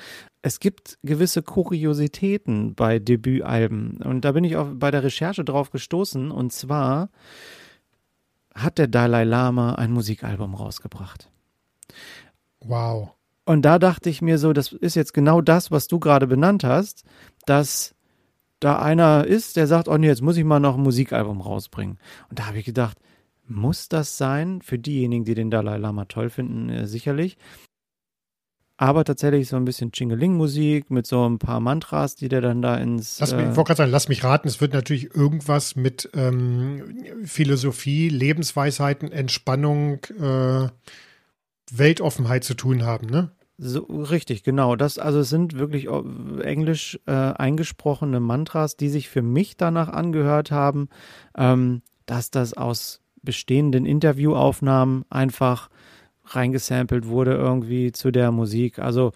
[0.43, 3.99] es gibt gewisse Kuriositäten bei Debütalben.
[4.03, 6.33] Und da bin ich auch bei der Recherche drauf gestoßen.
[6.33, 7.11] Und zwar
[8.53, 11.31] hat der Dalai Lama ein Musikalbum rausgebracht.
[12.61, 13.11] Wow.
[13.45, 16.65] Und da dachte ich mir so, das ist jetzt genau das, was du gerade benannt
[16.65, 17.05] hast,
[17.47, 17.95] dass
[18.59, 21.99] da einer ist, der sagt, oh nee, jetzt muss ich mal noch ein Musikalbum rausbringen.
[22.31, 22.99] Und da habe ich gedacht,
[23.47, 24.61] muss das sein?
[24.63, 27.37] Für diejenigen, die den Dalai Lama toll finden, äh, sicherlich
[28.83, 32.75] aber tatsächlich so ein bisschen Chingeling-Musik mit so ein paar Mantras, die der dann da
[32.75, 33.21] ins.
[33.21, 36.11] Lass mich, äh, ich wollte gerade sagen, lass mich raten, es wird natürlich irgendwas mit
[36.15, 40.67] ähm, Philosophie, Lebensweisheiten, Entspannung, äh,
[41.71, 43.31] Weltoffenheit zu tun haben, ne?
[43.57, 44.75] So, richtig, genau.
[44.75, 45.87] Das, also es sind wirklich
[46.43, 50.89] englisch äh, eingesprochene Mantras, die sich für mich danach angehört haben,
[51.39, 55.71] ähm, dass das aus bestehenden Interviewaufnahmen einfach
[56.35, 58.79] reingesampelt wurde irgendwie zu der Musik.
[58.79, 59.13] Also,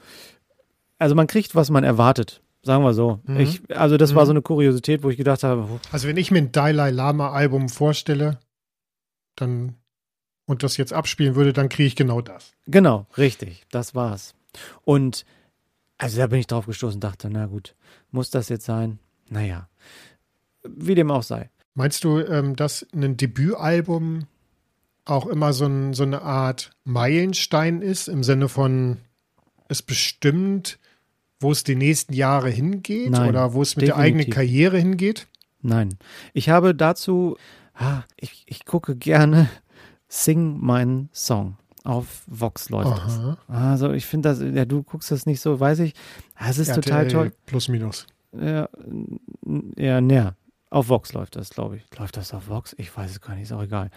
[0.99, 2.43] also man kriegt, was man erwartet.
[2.63, 3.21] Sagen wir so.
[3.25, 3.41] Mhm.
[3.41, 4.17] Ich, also das mhm.
[4.17, 5.69] war so eine Kuriosität, wo ich gedacht habe.
[5.93, 8.39] Also wenn ich mir ein Dalai Lama Album vorstelle,
[9.37, 9.75] dann
[10.47, 12.53] und das jetzt abspielen würde, dann kriege ich genau das.
[12.67, 13.67] Genau, richtig.
[13.71, 14.35] Das war's.
[14.85, 15.25] Und
[15.99, 17.75] also da bin ich drauf gestoßen, dachte, na gut,
[18.11, 18.99] muss das jetzt sein?
[19.29, 19.69] Naja,
[20.65, 21.51] wie dem auch sei.
[21.75, 24.27] Meinst du, ähm, dass ein Debütalbum
[25.07, 28.99] auch immer so, ein, so eine Art Meilenstein ist, im Sinne von,
[29.69, 30.79] es bestimmt,
[31.41, 33.97] wo es die nächsten Jahre hingeht Nein, oder wo es mit definitiv.
[33.97, 35.27] der eigenen Karriere hingeht?
[35.63, 35.97] Nein.
[36.33, 37.37] Ich habe dazu,
[37.75, 39.49] ah, ich, ich gucke gerne
[40.09, 41.57] Sing meinen Song.
[41.85, 43.39] Auf Vox läuft Aha.
[43.47, 43.57] das.
[43.57, 45.95] Also ich finde das, ja, du guckst das nicht so, weiß ich.
[46.35, 47.33] Ah, es ist RTL total toll.
[47.47, 48.07] Plus minus.
[48.33, 48.69] Ja,
[49.77, 50.37] ja, näher.
[50.71, 51.99] Auf Vox läuft das, glaube ich.
[51.99, 52.75] Läuft das auf Vox?
[52.79, 53.91] Ich weiß es gar nicht, ist auch egal.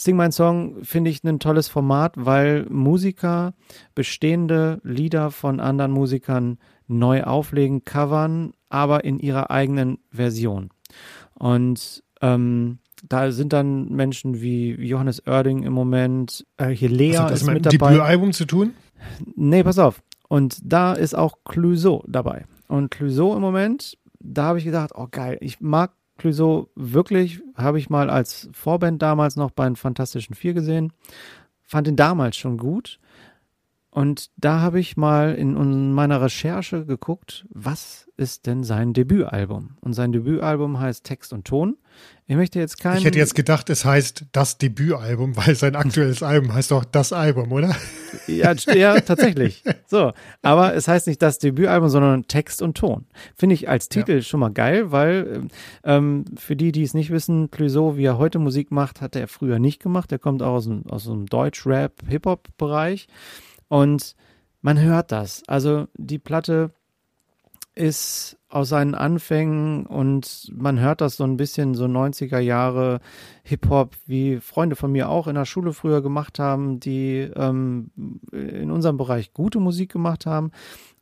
[0.00, 3.54] Sing My Song finde ich ein tolles Format, weil Musiker
[3.96, 10.70] bestehende Lieder von anderen Musikern neu auflegen, covern, aber in ihrer eigenen Version.
[11.34, 12.78] Und ähm,
[13.08, 17.40] da sind dann Menschen wie Johannes Oerding im Moment, äh, hier Lea Was hat das
[17.40, 17.90] ist mit, mit dabei.
[17.90, 18.74] Debütalbum zu tun?
[19.34, 20.00] Nee, pass auf.
[20.28, 22.44] Und da ist auch Clouseau dabei.
[22.68, 27.78] Und Clouseau im Moment, da habe ich gedacht, oh geil, ich mag Clouseau wirklich, habe
[27.78, 30.92] ich mal als Vorband damals noch bei den Fantastischen Vier gesehen.
[31.64, 32.98] Fand ihn damals schon gut.
[33.98, 39.70] Und da habe ich mal in, in, meiner Recherche geguckt, was ist denn sein Debütalbum?
[39.80, 41.76] Und sein Debütalbum heißt Text und Ton.
[42.28, 42.98] Ich möchte jetzt kein.
[42.98, 47.12] Ich hätte jetzt gedacht, es heißt das Debütalbum, weil sein aktuelles Album heißt doch das
[47.12, 47.74] Album, oder?
[48.28, 49.64] Ja, ja, tatsächlich.
[49.88, 50.12] So.
[50.42, 53.04] Aber es heißt nicht das Debütalbum, sondern Text und Ton.
[53.34, 54.22] Finde ich als Titel ja.
[54.22, 55.48] schon mal geil, weil
[55.82, 59.26] ähm, für die, die es nicht wissen, Clouseau, wie er heute Musik macht, hat er
[59.26, 60.12] früher nicht gemacht.
[60.12, 63.08] Er kommt auch aus dem, aus dem Deutsch-Rap, Hip-Hop-Bereich.
[63.68, 64.14] Und
[64.60, 65.42] man hört das.
[65.46, 66.72] Also die Platte
[67.74, 73.00] ist aus seinen Anfängen und man hört das so ein bisschen so 90er Jahre
[73.44, 77.90] Hip-Hop, wie Freunde von mir auch in der Schule früher gemacht haben, die ähm,
[78.32, 80.50] in unserem Bereich gute Musik gemacht haben.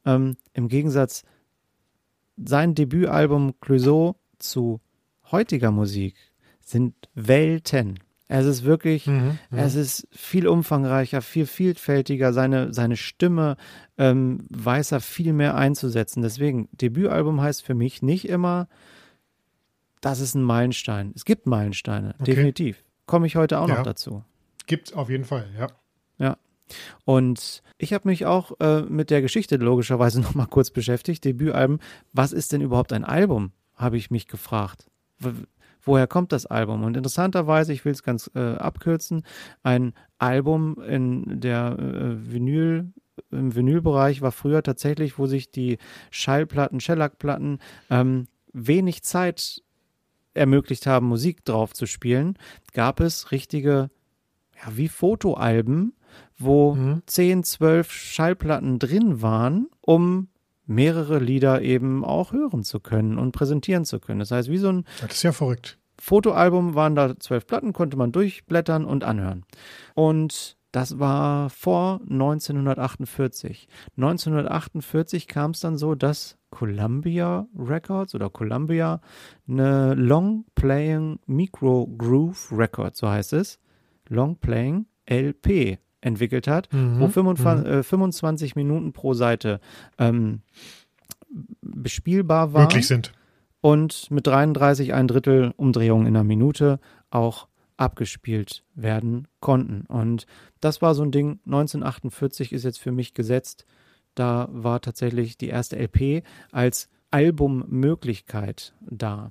[0.05, 1.23] Ähm, Im Gegensatz
[2.37, 4.81] sein Debütalbum Clouseau zu
[5.31, 6.15] heutiger Musik
[6.61, 8.01] sind Welten.
[8.29, 12.33] Es ist wirklich, mhm, mhm, es ist viel umfangreicher, viel vielfältiger.
[12.33, 13.57] Seine, seine Stimme
[13.99, 16.23] ähm, weiß er viel mehr einzusetzen.
[16.23, 18.69] Deswegen, Debütalbum heißt für mich nicht immer,
[20.01, 21.13] das ist ein Meilenstein.
[21.15, 22.33] Es gibt Meilensteine, okay.
[22.33, 22.85] definitiv.
[23.07, 23.77] Komme ich heute auch ja.
[23.77, 24.25] noch dazu.
[24.67, 25.69] Gibt auf jeden Fall, ja.
[26.19, 26.37] Ja.
[27.05, 31.25] Und ich habe mich auch äh, mit der Geschichte logischerweise noch mal kurz beschäftigt.
[31.25, 31.79] Debütalbum,
[32.13, 33.53] was ist denn überhaupt ein Album?
[33.77, 34.87] Habe ich mich gefragt
[35.87, 36.85] woher kommt das Album?
[36.85, 39.25] Und interessanterweise, ich will es ganz äh, abkürzen,
[39.63, 42.93] ein Album in der äh, Vinyl
[43.31, 45.79] im Vinylbereich war früher tatsächlich, wo sich die
[46.11, 47.61] Schallplatten, Shellac-Platten
[47.91, 49.63] ähm, wenig Zeit
[50.35, 52.39] ermöglicht haben, Musik drauf zu spielen,
[52.73, 53.91] gab es richtige,
[54.63, 55.95] ja, wie Fotoalben,
[56.39, 57.03] wo mhm.
[57.07, 60.29] 10, 12 Schallplatten drin waren, um
[60.67, 64.21] mehrere Lieder eben auch hören zu können und präsentieren zu können.
[64.21, 65.79] Das heißt, wie so ein Das ist ja verrückt.
[65.99, 69.45] Fotoalbum waren da zwölf Platten, konnte man durchblättern und anhören.
[69.95, 73.67] Und das war vor 1948.
[73.97, 79.01] 1948 kam es dann so, dass Columbia Records oder Columbia
[79.49, 83.59] eine Long Playing Micro Groove Record, so heißt es,
[84.09, 89.61] Long Playing LP entwickelt hat, Mhm, wo 25, äh, 25 Minuten pro Seite
[89.99, 90.43] ähm,
[91.63, 93.13] bespielbar war Möglich sind.
[93.61, 96.79] und mit 33 ein Drittel Umdrehungen in einer Minute
[97.11, 99.83] auch abgespielt werden konnten.
[99.87, 100.27] Und
[100.61, 103.67] das war so ein Ding, 1948 ist jetzt für mich gesetzt.
[104.15, 106.23] Da war tatsächlich die erste LP
[106.53, 109.31] als Albummöglichkeit da.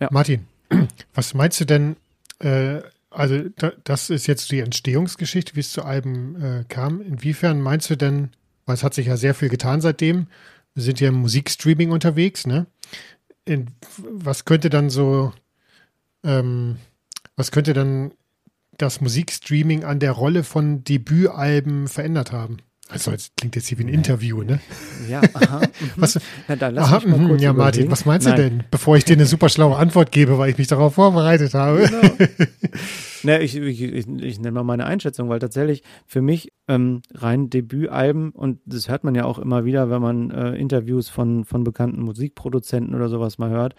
[0.00, 0.08] Ja.
[0.10, 0.46] Martin,
[1.14, 1.96] was meinst du denn,
[2.40, 2.80] äh,
[3.16, 7.00] also da, das ist jetzt die Entstehungsgeschichte, wie es zu Alben äh, kam.
[7.00, 8.30] Inwiefern meinst du denn,
[8.66, 10.26] weil es hat sich ja sehr viel getan seitdem,
[10.74, 12.66] wir sind ja im Musikstreaming unterwegs, ne?
[13.46, 15.32] In, was könnte dann so,
[16.22, 16.76] ähm,
[17.34, 18.12] was könnte dann
[18.76, 22.58] das Musikstreaming an der Rolle von Debütalben verändert haben?
[22.88, 24.60] Also, es klingt jetzt hier wie ein Interview, ne?
[25.08, 25.60] Ja, aha.
[25.60, 25.90] mhm.
[25.96, 27.90] Was, Na, dann lass aha, mich mal mhm, kurz ja, Martin, überlegen.
[27.92, 28.36] was meinst Nein.
[28.36, 31.54] du denn, bevor ich dir eine super schlaue Antwort gebe, weil ich mich darauf vorbereitet
[31.54, 31.88] habe?
[31.88, 32.28] Genau.
[33.22, 37.48] ne, ich, ich, ich, ich nenne mal meine Einschätzung, weil tatsächlich für mich ähm, rein
[37.50, 41.64] Debütalben, und das hört man ja auch immer wieder, wenn man äh, Interviews von, von
[41.64, 43.74] bekannten Musikproduzenten oder sowas mal hört,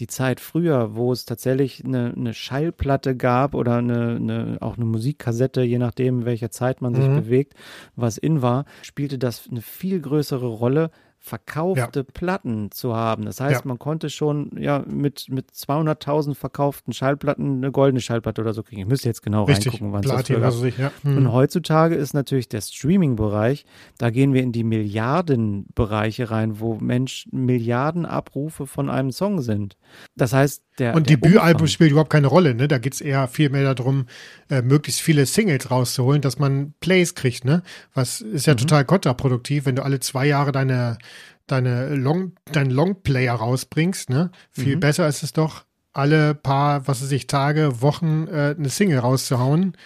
[0.00, 4.86] die Zeit früher, wo es tatsächlich eine, eine Schallplatte gab oder eine, eine, auch eine
[4.86, 7.14] Musikkassette, je nachdem, in welcher Zeit man sich Mhm.
[7.14, 7.54] bewegt,
[7.96, 10.90] was in war, spielte das eine viel größere Rolle
[11.24, 13.24] verkaufte Platten zu haben.
[13.24, 13.68] Das heißt, Ja.
[13.68, 18.80] man konnte schon ja mit, mit 200.000 verkauften Schallplatten eine goldene Schallplatte oder so kriegen.
[18.80, 20.90] Ich müsste jetzt genau Richtig, reingucken, wann es das also ich, ja.
[21.02, 21.18] Hm.
[21.18, 23.64] Und heutzutage ist natürlich der Streaming-Bereich,
[23.98, 29.76] da gehen wir in die Milliardenbereiche rein, wo Mensch Milliarden Abrufe von einem Song sind.
[30.16, 32.66] Das heißt, der Und Debütalbum spielt überhaupt keine Rolle, ne?
[32.68, 34.06] Da geht es eher viel mehr darum,
[34.50, 37.62] äh, möglichst viele Singles rauszuholen, dass man Plays kriegt, ne?
[37.94, 38.50] Was ist Mhm.
[38.52, 40.98] ja total kontraproduktiv, wenn du alle zwei Jahre deine,
[41.46, 44.30] deine Long, deinen Longplayer rausbringst, ne?
[44.50, 44.80] Viel Mhm.
[44.80, 49.76] besser ist es doch, alle paar, was weiß ich, Tage, Wochen äh, eine Single rauszuhauen,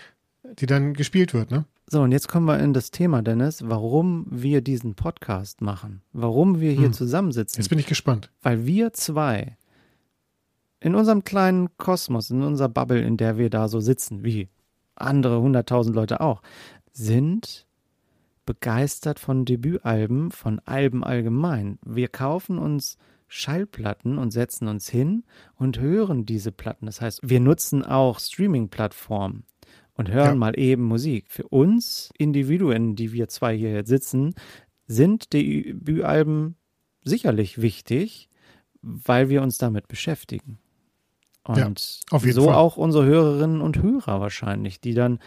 [0.60, 1.64] die dann gespielt wird, ne?
[1.88, 6.02] So, und jetzt kommen wir in das Thema, Dennis, warum wir diesen Podcast machen.
[6.12, 6.92] Warum wir hier Hm.
[6.92, 7.60] zusammensitzen.
[7.60, 8.30] Jetzt bin ich gespannt.
[8.42, 9.56] Weil wir zwei
[10.86, 14.48] in unserem kleinen Kosmos, in unserer Bubble, in der wir da so sitzen, wie
[14.94, 16.42] andere hunderttausend Leute auch,
[16.92, 17.66] sind
[18.46, 21.80] begeistert von Debütalben, von Alben allgemein.
[21.84, 25.24] Wir kaufen uns Schallplatten und setzen uns hin
[25.56, 26.86] und hören diese Platten.
[26.86, 29.42] Das heißt, wir nutzen auch Streaming-Plattformen
[29.94, 30.34] und hören Ja.
[30.36, 31.26] mal eben Musik.
[31.28, 34.36] Für uns Individuen, die wir zwei hier jetzt sitzen,
[34.86, 36.54] sind Debütalben
[37.02, 38.30] sicherlich wichtig,
[38.82, 40.60] weil wir uns damit beschäftigen.
[41.46, 42.54] Und Ja, so Fall.
[42.54, 45.18] auch unsere Hörerinnen und Hörer wahrscheinlich, die dann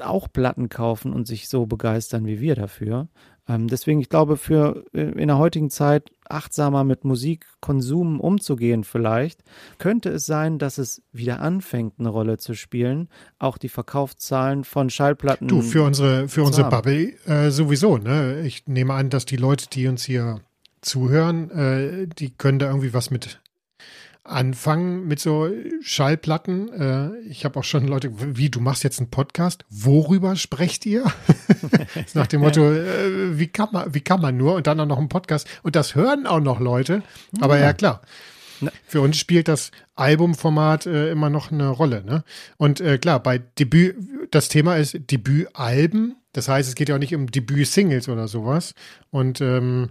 [0.00, 3.08] auch Platten kaufen und sich so begeistern wie wir dafür.
[3.48, 9.42] Ähm, deswegen, ich glaube, für äh, in der heutigen Zeit achtsamer mit Musikkonsum umzugehen vielleicht,
[9.78, 13.08] könnte es sein, dass es wieder anfängt, eine Rolle zu spielen.
[13.38, 15.48] Auch die Verkaufszahlen von Schallplatten.
[15.48, 16.70] Du, für unsere, für unsere haben.
[16.70, 18.42] Bubble äh, sowieso, ne?
[18.42, 20.40] Ich nehme an, dass die Leute, die uns hier
[20.80, 23.40] zuhören, äh, die können da irgendwie was mit
[24.24, 25.50] anfangen mit so
[25.82, 26.72] Schallplatten.
[26.72, 29.64] Äh, ich habe auch schon Leute, wie, du machst jetzt einen Podcast?
[29.70, 31.04] Worüber sprecht ihr?
[32.14, 34.54] Nach dem Motto, äh, wie, kann man, wie kann man nur?
[34.54, 35.48] Und dann auch noch einen Podcast.
[35.62, 37.02] Und das hören auch noch Leute.
[37.40, 38.02] Aber ja, klar.
[38.60, 38.70] Na.
[38.86, 42.04] Für uns spielt das Albumformat äh, immer noch eine Rolle.
[42.04, 42.24] Ne?
[42.58, 43.96] Und äh, klar, bei Debüt,
[44.30, 46.16] das Thema ist Debütalben.
[46.32, 48.74] Das heißt, es geht ja auch nicht um Debüt-Singles oder sowas.
[49.10, 49.90] Und ähm,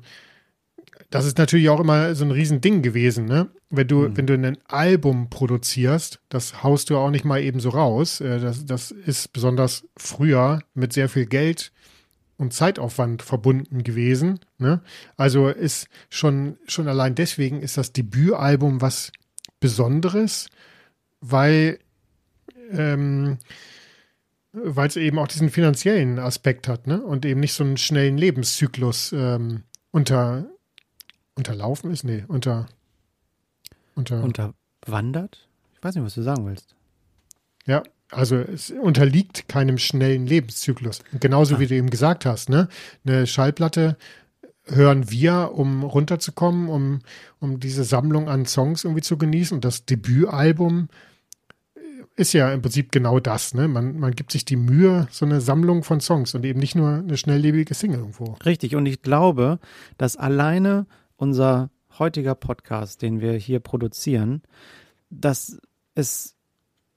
[1.10, 3.50] das ist natürlich auch immer so ein Riesending gewesen, ne?
[3.72, 7.70] Wenn du, wenn du ein Album produzierst, das haust du auch nicht mal eben so
[7.70, 8.22] raus.
[8.22, 11.72] Äh, Das, das ist besonders früher mit sehr viel Geld
[12.38, 14.40] und Zeitaufwand verbunden gewesen.
[14.60, 14.82] Ne?
[15.18, 19.12] Also ist schon, schon allein deswegen ist das Debütalbum was
[19.60, 20.48] Besonderes,
[21.22, 21.80] weil
[22.72, 23.40] ähm,
[24.52, 27.02] weil es eben auch diesen finanziellen Aspekt hat, ne?
[27.02, 30.50] Und eben nicht so einen schnellen Lebenszyklus ähm, unter
[31.40, 32.04] unterlaufen ist?
[32.04, 32.68] Nee, unter
[33.96, 35.48] unter unterwandert?
[35.76, 36.76] Ich weiß nicht, was du sagen willst.
[37.66, 41.02] ja, also es unterliegt keinem schnellen Lebenszyklus.
[41.20, 41.60] Genauso Ah.
[41.60, 42.68] wie du eben gesagt hast, ne?
[43.06, 43.98] Eine Schallplatte
[44.66, 47.00] hören wir, um runterzukommen, um,
[47.40, 49.56] um diese Sammlung an Songs irgendwie zu genießen.
[49.56, 50.90] Und das Debütalbum
[52.16, 53.54] ist ja im Prinzip genau das.
[53.54, 53.68] Ne?
[53.68, 56.90] Man, man gibt sich die Mühe, so eine Sammlung von Songs und eben nicht nur
[56.90, 58.36] eine schnelllebige Single irgendwo.
[58.46, 59.60] Richtig, und ich glaube,
[59.98, 60.86] dass alleine
[61.20, 64.42] unser heutiger Podcast, den wir hier produzieren,
[65.10, 65.60] dass
[65.96, 66.36] es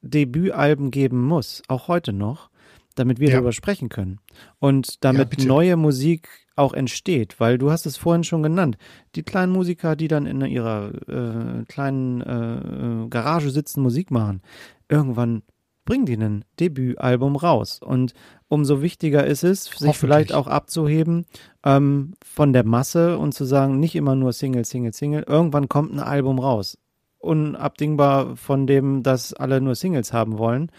[0.00, 2.50] Debütalben geben muss, auch heute noch,
[2.94, 3.34] damit wir ja.
[3.34, 4.20] darüber sprechen können.
[4.58, 8.76] Und damit ja, neue Musik auch entsteht, weil du hast es vorhin schon genannt,
[9.14, 14.42] die kleinen Musiker, die dann in ihrer äh, kleinen äh, Garage sitzen, Musik machen,
[14.88, 15.42] irgendwann
[15.84, 17.80] bringen die ein Debütalbum raus.
[17.82, 18.12] Und
[18.52, 21.24] umso wichtiger ist es, sich vielleicht auch abzuheben
[21.64, 25.24] ähm, von der Masse und zu sagen, nicht immer nur Single, Single, Single.
[25.26, 26.76] Irgendwann kommt ein Album raus.
[27.16, 30.70] Unabdingbar von dem, dass alle nur Singles haben wollen.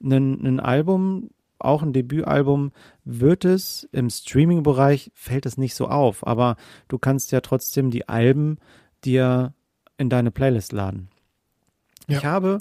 [0.00, 2.70] Ein, ein Album, auch ein Debütalbum,
[3.04, 6.24] wird es im Streaming-Bereich, fällt es nicht so auf.
[6.24, 6.54] Aber
[6.86, 8.58] du kannst ja trotzdem die Alben
[9.04, 9.52] dir
[9.98, 11.08] in deine Playlist laden.
[12.06, 12.18] Ja.
[12.18, 12.60] Ich habe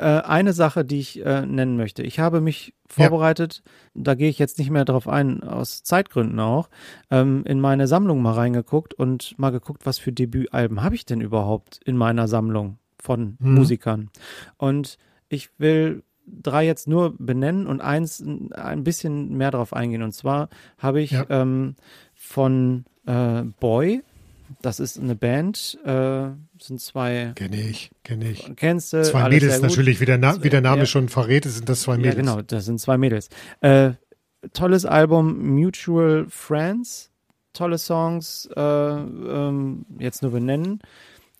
[0.00, 2.02] äh, eine Sache, die ich äh, nennen möchte.
[2.02, 4.02] Ich habe mich vorbereitet, ja.
[4.02, 6.70] da gehe ich jetzt nicht mehr drauf ein, aus Zeitgründen auch,
[7.10, 11.20] ähm, in meine Sammlung mal reingeguckt und mal geguckt, was für Debütalben habe ich denn
[11.20, 13.54] überhaupt in meiner Sammlung von mhm.
[13.54, 14.10] Musikern.
[14.56, 14.96] Und
[15.28, 20.02] ich will drei jetzt nur benennen und eins ein bisschen mehr drauf eingehen.
[20.02, 20.48] Und zwar
[20.78, 21.26] habe ich ja.
[21.28, 21.76] ähm,
[22.14, 24.02] von äh, Boy
[24.62, 26.28] das ist eine Band, äh,
[26.60, 27.32] sind zwei.
[27.34, 28.50] Kenne ich, kenne ich.
[28.56, 29.02] Kennst du?
[29.02, 30.86] Zwei Mädels natürlich, wie der, Na wie der Name ja.
[30.86, 32.16] schon verrät, sind das zwei Mädels.
[32.16, 33.28] Ja, genau, das sind zwei Mädels.
[33.60, 33.92] Äh,
[34.52, 37.10] tolles Album, Mutual Friends.
[37.52, 40.80] Tolle Songs, äh, ähm, jetzt nur benennen.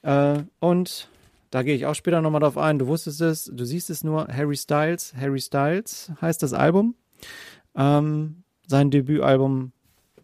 [0.02, 1.08] Äh, und
[1.50, 2.78] da gehe ich auch später nochmal drauf ein.
[2.78, 4.26] Du wusstest es, du siehst es nur.
[4.28, 6.96] Harry Styles, Harry Styles heißt das Album.
[7.76, 9.72] Ähm, sein Debütalbum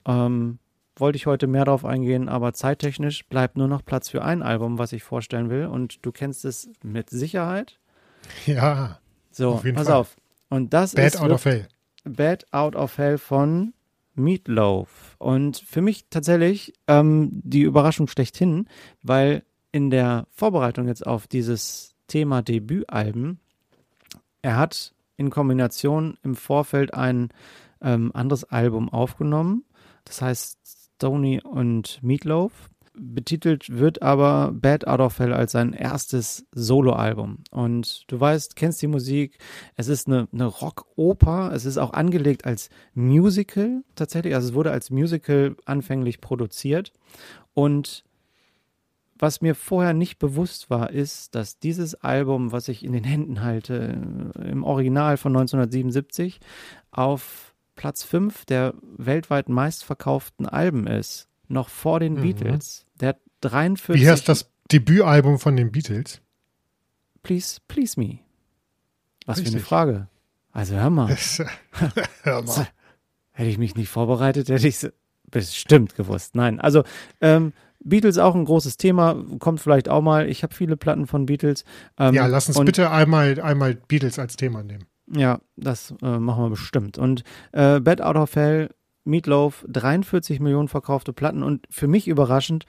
[0.07, 0.59] ähm,
[0.97, 4.79] wollte ich heute mehr darauf eingehen, aber zeittechnisch bleibt nur noch Platz für ein Album,
[4.79, 5.67] was ich vorstellen will.
[5.67, 7.79] Und du kennst es mit Sicherheit.
[8.47, 8.99] Ja.
[9.31, 9.97] So, auf pass Fall.
[9.97, 10.17] auf.
[10.49, 11.21] Und das Bad ist.
[11.21, 11.69] Out of Hell.
[12.05, 13.75] Bad Out of Hell von
[14.15, 15.17] Meatloaf.
[15.19, 18.69] Und für mich tatsächlich ähm, die Überraschung schlechthin,
[19.03, 23.41] weil in der Vorbereitung jetzt auf dieses Thema Debütalben,
[24.43, 27.31] er hat in Kombination im Vorfeld ein
[27.83, 29.65] ähm, anderes Album aufgenommen.
[30.05, 30.59] Das heißt
[30.97, 32.71] Stoney und Meatloaf.
[32.99, 37.45] Betitelt wird aber Bad Out of Hell als sein erstes Soloalbum.
[37.51, 39.37] Und du weißt, kennst die Musik.
[39.75, 41.53] Es ist eine, eine Rockoper.
[41.53, 44.35] Es ist auch angelegt als Musical tatsächlich.
[44.35, 46.93] Also es wurde als Musical anfänglich produziert.
[47.53, 48.05] Und
[49.19, 53.43] was mir vorher nicht bewusst war, ist, dass dieses Album, was ich in den Händen
[53.43, 53.75] halte,
[54.43, 56.41] im Original von 1977,
[56.91, 61.29] auf Platz 5 der weltweit meistverkauften Alben ist.
[61.49, 62.23] Noch vor den mhm.
[62.23, 62.87] Beatles.
[63.01, 64.03] Der hat 43.
[64.03, 66.21] Wie heißt das Debütalbum von den Beatles?
[67.23, 68.19] Please, Please Me.
[69.27, 69.53] Was Richtig.
[69.53, 70.09] für eine Frage.
[70.53, 71.17] Also hör mal.
[72.23, 72.69] hör mal.
[73.33, 74.93] Hätte ich mich nicht vorbereitet, hätte ich es
[75.31, 76.35] bestimmt gewusst.
[76.35, 76.85] Nein, also
[77.21, 80.29] ähm, Beatles auch ein großes Thema, kommt vielleicht auch mal.
[80.29, 81.65] Ich habe viele Platten von Beatles.
[81.99, 84.87] Ähm, ja, lass uns bitte einmal, einmal Beatles als Thema nehmen.
[85.13, 86.99] Ja, das äh, machen wir bestimmt.
[86.99, 92.67] Und äh, Bad Out of Hell, Meatloaf, 43 Millionen verkaufte Platten und für mich überraschend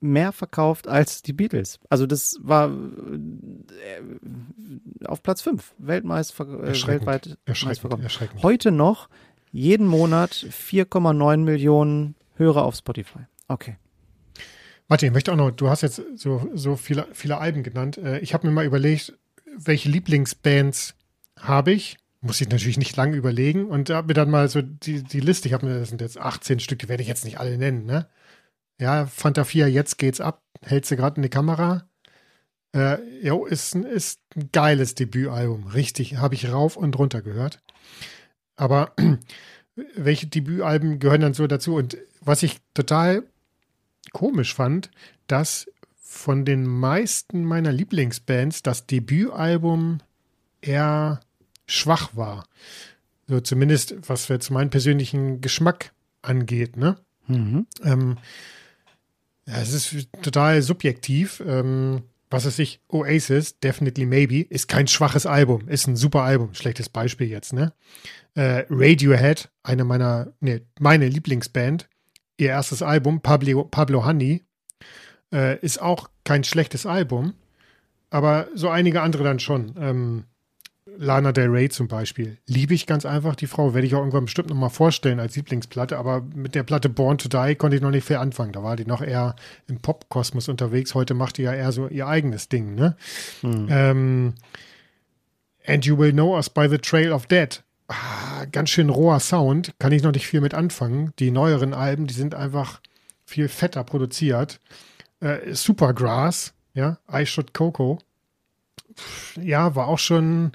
[0.00, 1.78] mehr verkauft als die Beatles.
[1.88, 8.42] Also das war äh, auf Platz 5, Weltmeist, äh, weltweit erschreckend, erschreckend.
[8.42, 9.08] Heute noch
[9.52, 13.20] jeden Monat 4,9 Millionen Hörer auf Spotify.
[13.48, 13.76] Okay.
[14.88, 17.98] Martin, ich möchte auch noch, du hast jetzt so, so viele, viele Alben genannt.
[17.98, 19.16] Äh, ich habe mir mal überlegt,
[19.56, 20.94] welche Lieblingsbands
[21.38, 21.98] habe ich.
[22.20, 25.48] Muss ich natürlich nicht lange überlegen und habe mir dann mal so die, die Liste,
[25.48, 27.84] ich habe mir, das sind jetzt 18 Stück, die werde ich jetzt nicht alle nennen,
[27.84, 28.08] ne?
[28.78, 31.84] Ja, Fanta 4, jetzt geht's ab, hält sie gerade in die Kamera.
[32.74, 37.60] Äh, jo, ist, ist ein geiles Debütalbum, richtig, habe ich rauf und runter gehört.
[38.54, 38.94] Aber
[39.96, 41.74] welche Debütalben gehören dann so dazu?
[41.74, 43.24] Und was ich total
[44.12, 44.90] komisch fand,
[45.26, 45.66] dass
[45.96, 50.00] von den meisten meiner Lieblingsbands das Debütalbum
[50.62, 51.20] eher
[51.66, 52.46] schwach war.
[53.26, 55.92] So zumindest, was jetzt meinen persönlichen Geschmack
[56.22, 56.96] angeht, ne?
[57.26, 57.66] Mhm.
[57.84, 58.18] Ähm,
[59.46, 61.42] ja, es ist total subjektiv.
[61.46, 62.02] Ähm,
[62.32, 66.54] was es sich, Oasis, Definitely Maybe, ist kein schwaches Album, ist ein super Album.
[66.54, 67.74] Schlechtes Beispiel jetzt, ne?
[68.34, 71.88] Äh, Radiohead, eine meiner, ne, meine Lieblingsband,
[72.38, 74.42] ihr erstes Album, Pablo, Pablo Honey,
[75.32, 77.34] äh, ist auch kein schlechtes Album,
[78.08, 79.74] aber so einige andere dann schon.
[79.78, 80.24] Ähm,
[80.96, 82.38] Lana Del Rey zum Beispiel.
[82.46, 85.96] Liebe ich ganz einfach die Frau, werde ich auch irgendwann bestimmt nochmal vorstellen als Lieblingsplatte,
[85.98, 88.52] aber mit der Platte Born to Die konnte ich noch nicht viel anfangen.
[88.52, 89.36] Da war die noch eher
[89.68, 90.94] im Popkosmos unterwegs.
[90.94, 92.96] Heute macht die ja eher so ihr eigenes Ding, ne?
[93.40, 93.66] Hm.
[93.70, 94.34] Ähm,
[95.66, 97.62] And You Will Know Us by the Trail of Dead.
[97.88, 101.12] Ah, ganz schön roher Sound, kann ich noch nicht viel mit anfangen.
[101.18, 102.80] Die neueren Alben, die sind einfach
[103.24, 104.60] viel fetter produziert.
[105.20, 107.98] Äh, Supergrass, ja, I Shot Coco.
[109.40, 110.52] Ja, war auch schon,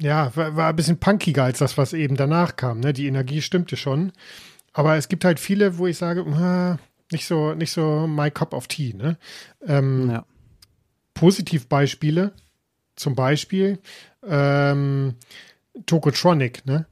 [0.00, 2.80] ja, war, war ein bisschen punkiger als das, was eben danach kam.
[2.80, 2.92] Ne?
[2.92, 4.12] Die Energie stimmte schon.
[4.72, 6.78] Aber es gibt halt viele, wo ich sage, ah,
[7.10, 8.94] nicht so, nicht so my cup of tea.
[8.94, 9.16] Ne?
[9.66, 10.24] Ähm, ja.
[11.14, 12.32] Positivbeispiele,
[12.94, 13.80] zum Beispiel
[14.26, 15.16] ähm,
[15.86, 16.86] Tokotronic, ne?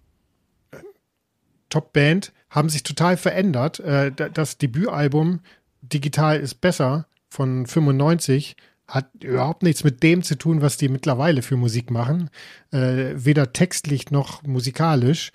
[1.69, 3.81] Top Band, haben sich total verändert.
[3.81, 5.41] Äh, das Debütalbum
[5.83, 8.57] Digital ist besser von 95
[8.89, 12.31] hat überhaupt nichts mit dem zu tun, was die mittlerweile für Musik machen.
[12.71, 15.33] Äh, weder textlich noch musikalisch.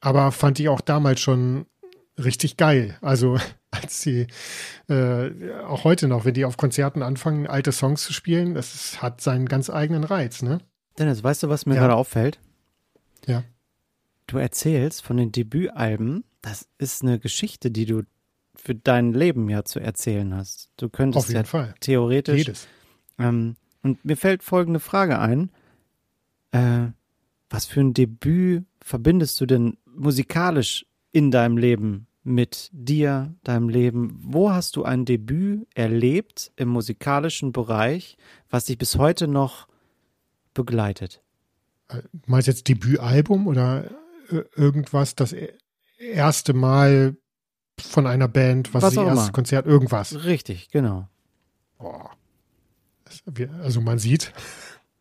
[0.00, 1.66] Aber fand ich auch damals schon
[2.18, 2.96] richtig geil.
[3.00, 3.38] Also
[3.70, 4.26] als sie
[4.88, 5.30] äh,
[5.66, 9.20] auch heute noch, wenn die auf Konzerten anfangen, alte Songs zu spielen, das ist, hat
[9.20, 10.60] seinen ganz eigenen Reiz, ne?
[10.98, 11.82] Dennis, weißt du, was mir ja.
[11.82, 12.40] gerade auffällt?
[13.26, 13.44] Ja.
[14.26, 18.02] Du erzählst von den Debütalben, das ist eine Geschichte, die du
[18.54, 20.70] für dein Leben ja zu erzählen hast.
[20.76, 21.74] Du könntest Auf jeden ja Fall.
[21.80, 22.38] theoretisch.
[22.38, 22.68] Jedes.
[23.18, 25.50] Ähm, und mir fällt folgende Frage ein.
[26.50, 26.88] Äh,
[27.50, 34.18] was für ein Debüt verbindest du denn musikalisch in deinem Leben mit dir, deinem Leben?
[34.20, 38.16] Wo hast du ein Debüt erlebt im musikalischen Bereich,
[38.50, 39.66] was dich bis heute noch
[40.54, 41.22] begleitet?
[41.88, 43.90] Äh, meinst du jetzt Debütalbum oder
[44.30, 45.52] äh, irgendwas, das e-,
[45.98, 47.16] erste Mal
[47.80, 50.24] von einer Band, was, was das erste Konzert, irgendwas?
[50.24, 51.08] Richtig, genau.
[51.78, 52.04] Oh.
[53.62, 54.32] Also man sieht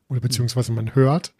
[0.09, 1.33] oder beziehungsweise man hört,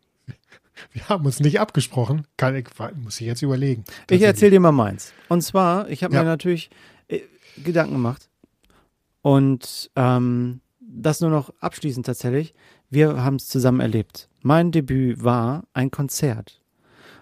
[0.92, 2.26] wir haben uns nicht abgesprochen.
[2.38, 2.66] Kann ich,
[2.96, 3.84] muss ich jetzt überlegen.
[4.10, 5.14] Ich erzähle dir mal meins.
[5.30, 6.22] Und zwar, ich habe ja.
[6.22, 6.70] mir natürlich
[7.08, 7.22] äh,
[7.64, 8.30] Gedanken gemacht.
[9.22, 12.54] Und ähm, das nur noch abschließend tatsächlich.
[12.90, 14.30] Wir haben es zusammen erlebt.
[14.42, 16.62] Mein Debüt war ein Konzert.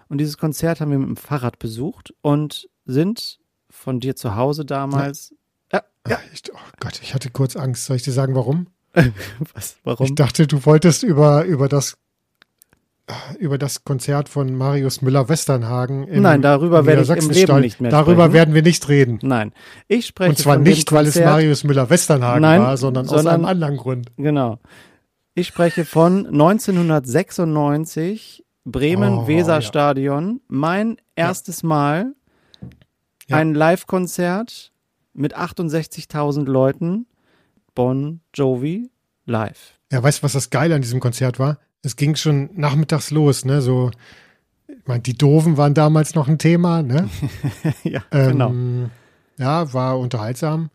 [0.08, 4.64] Und dieses Konzert haben wir mit dem Fahrrad besucht und sind von dir zu Hause
[4.64, 5.34] damals.
[5.72, 5.82] Ja.
[6.06, 6.20] ja.
[6.32, 7.86] Ich, oh Gott, ich hatte kurz Angst.
[7.86, 8.68] Soll ich dir sagen, warum?
[9.54, 9.76] Was?
[9.84, 10.06] Warum?
[10.06, 11.98] Ich dachte, du wolltest über, über das
[13.38, 16.08] über das Konzert von Marius Müller-Westernhagen.
[16.20, 18.32] Nein, darüber werde ich im Leben nicht mehr Darüber sprechen.
[18.32, 19.20] werden wir nicht reden.
[19.22, 19.52] Nein,
[19.86, 23.76] ich spreche Und zwar nicht, weil es Marius Müller-Westernhagen war, sondern, sondern, aus einem anderen
[23.76, 24.10] Grund.
[24.16, 24.58] Genau.
[25.34, 30.24] Ich spreche von 1996, Bremen-Weserstadion.
[30.24, 30.38] Oh, ja.
[30.48, 31.68] Mein erstes ja.
[31.68, 32.12] Mal
[33.30, 34.72] ein Live-Konzert
[35.12, 37.06] mit 68.000 Leuten.
[37.76, 38.90] Bon Jovi
[39.24, 39.78] live.
[39.92, 41.58] Ja, weißt du, was das Geile an diesem Konzert war?
[41.86, 43.62] es ging schon nachmittags los, ne?
[43.62, 43.90] So,
[44.68, 47.08] ich meine, die Doofen waren damals noch ein Thema, ne?
[47.84, 48.50] ja, genau.
[48.50, 48.90] Ähm,
[49.38, 50.70] ja, war unterhaltsam.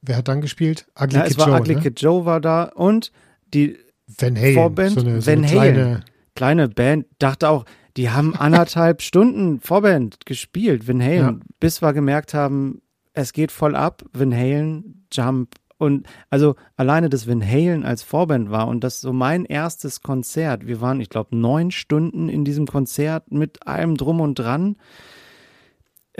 [0.00, 0.86] Wer hat dann gespielt?
[0.98, 1.60] Ugly ja, Kid es war Joe.
[1.60, 1.80] Ugly ne?
[1.82, 3.12] Kid Joe war da und
[3.52, 3.76] die
[4.06, 7.64] Van Halen, Vorband, so eine, so Van eine Halen, kleine, kleine Band, dachte auch,
[7.96, 11.46] die haben anderthalb Stunden Vorband gespielt, Van Halen, ja.
[11.60, 12.80] bis wir gemerkt haben,
[13.12, 18.50] es geht voll ab, Van Halen, Jump, und also alleine das Van Halen als Vorband
[18.50, 20.66] war und das so mein erstes Konzert.
[20.66, 24.76] Wir waren, ich glaube, neun Stunden in diesem Konzert mit allem drum und dran.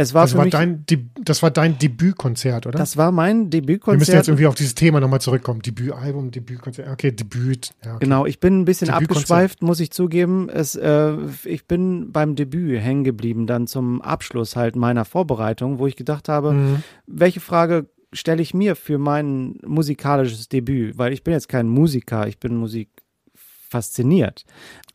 [0.01, 0.85] Es war das, war mich, dein,
[1.21, 2.79] das war dein Debütkonzert, oder?
[2.79, 3.95] Das war mein Debütkonzert.
[3.95, 5.61] Wir müssen jetzt irgendwie auf dieses Thema nochmal zurückkommen.
[5.61, 6.89] Debütalbum, Debütkonzert.
[6.89, 7.71] Okay, Debüt.
[7.85, 8.05] Ja, okay.
[8.05, 10.49] Genau, ich bin ein bisschen abgeschweift, muss ich zugeben.
[10.49, 15.89] Es, äh, ich bin beim Debüt hängen geblieben, dann zum Abschluss halt meiner Vorbereitung, wo
[15.89, 16.83] ich gedacht habe, mhm.
[17.09, 22.27] welche Frage stelle ich mir für mein musikalisches Debüt, weil ich bin jetzt kein Musiker,
[22.27, 22.89] ich bin Musik
[23.35, 24.45] fasziniert.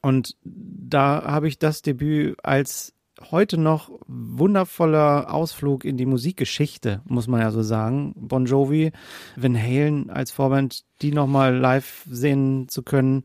[0.02, 2.94] Und da habe ich das Debüt als
[3.32, 8.14] heute noch wundervoller Ausflug in die Musikgeschichte, muss man ja so sagen.
[8.18, 8.92] Bon Jovi,
[9.36, 13.24] Van Halen als Vorband, die nochmal live sehen zu können,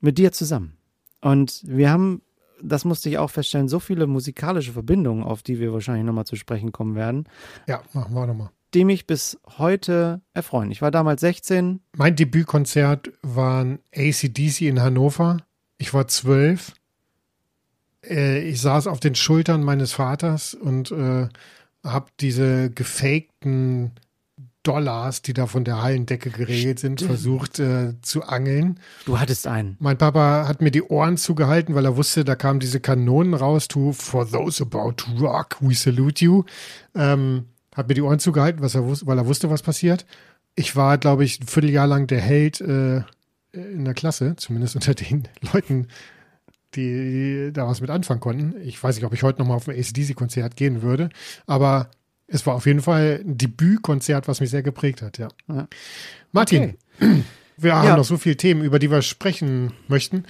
[0.00, 0.76] mit dir zusammen.
[1.20, 2.22] Und wir haben,
[2.62, 6.36] das musste ich auch feststellen, so viele musikalische Verbindungen, auf die wir wahrscheinlich nochmal zu
[6.36, 7.28] sprechen kommen werden.
[7.66, 10.70] Ja, machen wir nochmal die mich bis heute erfreuen.
[10.70, 11.80] Ich war damals 16.
[11.96, 15.38] Mein Debütkonzert war ein ACDC in Hannover.
[15.78, 16.74] Ich war zwölf.
[18.04, 21.28] Äh, ich saß auf den Schultern meines Vaters und äh,
[21.82, 23.90] habe diese gefakten
[24.62, 28.78] Dollars, die da von der Hallendecke geregelt sind, versucht äh, zu angeln.
[29.06, 29.76] Du hattest einen.
[29.80, 33.66] Mein Papa hat mir die Ohren zugehalten, weil er wusste, da kamen diese Kanonen raus.
[33.66, 36.44] To for those about to rock, we salute you.
[36.94, 37.46] Ähm,
[37.78, 40.04] hat mir die Ohren zugehalten, was er wusste, weil er wusste, was passiert.
[40.54, 43.02] Ich war, glaube ich, ein Vierteljahr lang der Held äh,
[43.52, 45.88] in der Klasse, zumindest unter den Leuten,
[46.74, 48.54] die da was mit anfangen konnten.
[48.62, 51.08] Ich weiß nicht, ob ich heute nochmal auf ein ACDC-Konzert gehen würde,
[51.46, 51.90] aber
[52.26, 55.28] es war auf jeden Fall ein Debütkonzert, was mich sehr geprägt hat, ja.
[55.48, 55.66] ja.
[56.32, 56.76] Martin.
[57.00, 57.22] Okay.
[57.60, 57.96] Wir haben Ja.
[57.96, 60.24] noch so viele Themen, über die wir sprechen möchten.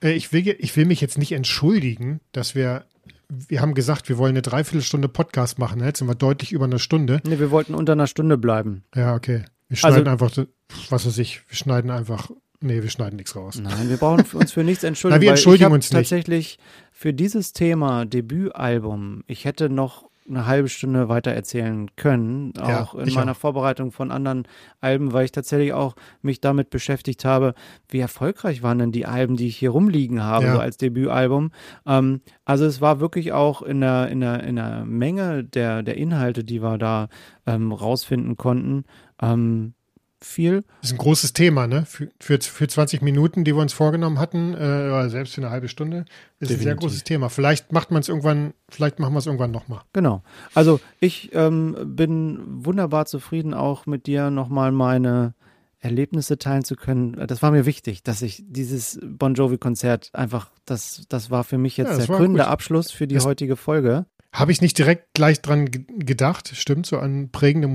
[0.00, 2.84] Äh, ich, will, ich will mich jetzt nicht entschuldigen, dass wir,
[3.30, 5.82] wir haben gesagt, wir wollen eine Dreiviertelstunde Podcast machen.
[5.84, 7.20] Jetzt sind wir deutlich über eine Stunde.
[7.26, 8.84] Nee, wir wollten unter einer Stunde bleiben.
[8.94, 9.44] Ja, okay.
[9.68, 10.46] Wir Also- schneiden einfach, so-
[10.90, 13.58] was weiß ich, wir schneiden einfach, nee, wir schneiden nichts raus.
[13.62, 15.18] Nein, wir brauchen uns für nichts entschuldigen.
[15.18, 15.98] Na, wir entschuldigen uns nicht.
[16.08, 16.58] tatsächlich
[16.90, 22.94] für dieses Thema Debütalbum, ich hätte noch eine halbe Stunde weiter erzählen können, Ja, auch
[22.94, 23.36] in meiner auch.
[23.36, 24.46] Vorbereitung von anderen
[24.80, 27.54] Alben, weil ich tatsächlich auch mich damit beschäftigt habe,
[27.88, 30.52] wie erfolgreich waren denn die Alben, die ich hier rumliegen habe, Ja.
[30.54, 31.50] so als Debütalbum.
[31.86, 35.96] Ähm, also es war wirklich auch in der, in der, in der Menge der, der
[35.96, 37.08] Inhalte, die wir da
[37.46, 38.84] ähm, rausfinden konnten,
[39.22, 39.74] ähm,
[40.20, 40.64] viel.
[40.80, 41.84] Das ist ein großes Thema, ne?
[41.86, 45.50] Für, für, für 20 Minuten, die wir uns vorgenommen hatten, äh, oder selbst für eine
[45.50, 46.80] halbe Stunde, ist ein sehr Definitiv.
[46.80, 47.28] großes Thema.
[47.28, 49.80] Vielleicht macht man es irgendwann, vielleicht machen wir es irgendwann nochmal.
[49.92, 50.22] Genau.
[50.54, 55.34] Also ich ähm, bin wunderbar zufrieden, auch mit dir nochmal meine
[55.80, 57.12] Erlebnisse teilen zu können.
[57.28, 61.76] Das war mir wichtig, dass ich dieses Bon Jovi-Konzert einfach, das, das war für mich
[61.76, 62.50] jetzt Ja, der krönende gut.
[62.50, 64.06] Abschluss für die Das- heutige Folge.
[64.32, 67.66] Habe ich nicht direkt gleich dran ge- gedacht, stimmt, so an prägende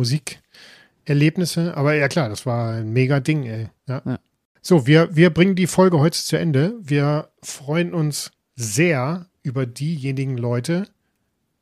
[1.04, 1.76] Musikerlebnisse.
[1.76, 3.70] Aber ja klar, das war ein mega Ding, ey.
[3.88, 4.02] Ja.
[4.06, 4.20] Ja.
[4.62, 6.74] So, wir, wir bringen die Folge heute zu Ende.
[6.82, 10.88] Wir freuen uns sehr über diejenigen Leute,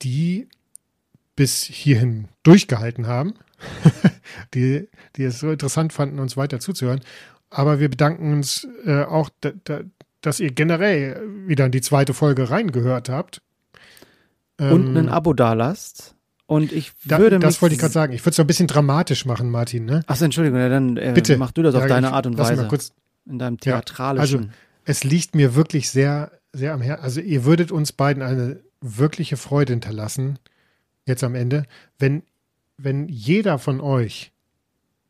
[0.02, 0.48] die
[1.36, 3.34] bis hierhin durchgehalten haben,
[4.54, 7.02] die, die es so interessant fanden, uns weiter zuzuhören.
[7.50, 9.82] Aber wir bedanken uns äh, auch, da, da,
[10.22, 13.42] dass ihr generell wieder in die zweite Folge reingehört habt.
[14.60, 16.16] Und Ähm, ein Abo dalasst.
[16.52, 17.46] Und ich da, würde mich.
[17.46, 18.12] das wollte ich gerade sagen.
[18.12, 19.86] Ich würde es noch ein bisschen dramatisch machen, Martin.
[19.86, 20.04] Ne?
[20.08, 21.38] Achso, Entschuldigung, ja, dann äh, Bitte.
[21.38, 22.64] mach du das auf Ja, deine Art und lass Weise.
[22.64, 22.92] Mal kurz,
[23.26, 24.52] in deinem Ja, theatralischen.
[24.84, 27.04] es liegt mir wirklich sehr, sehr am Herzen.
[27.06, 30.40] Also ihr würdet uns beiden eine wirkliche Freude hinterlassen,
[31.06, 31.64] jetzt am Ende,
[32.00, 32.24] wenn,
[32.78, 34.34] wenn jeder von euch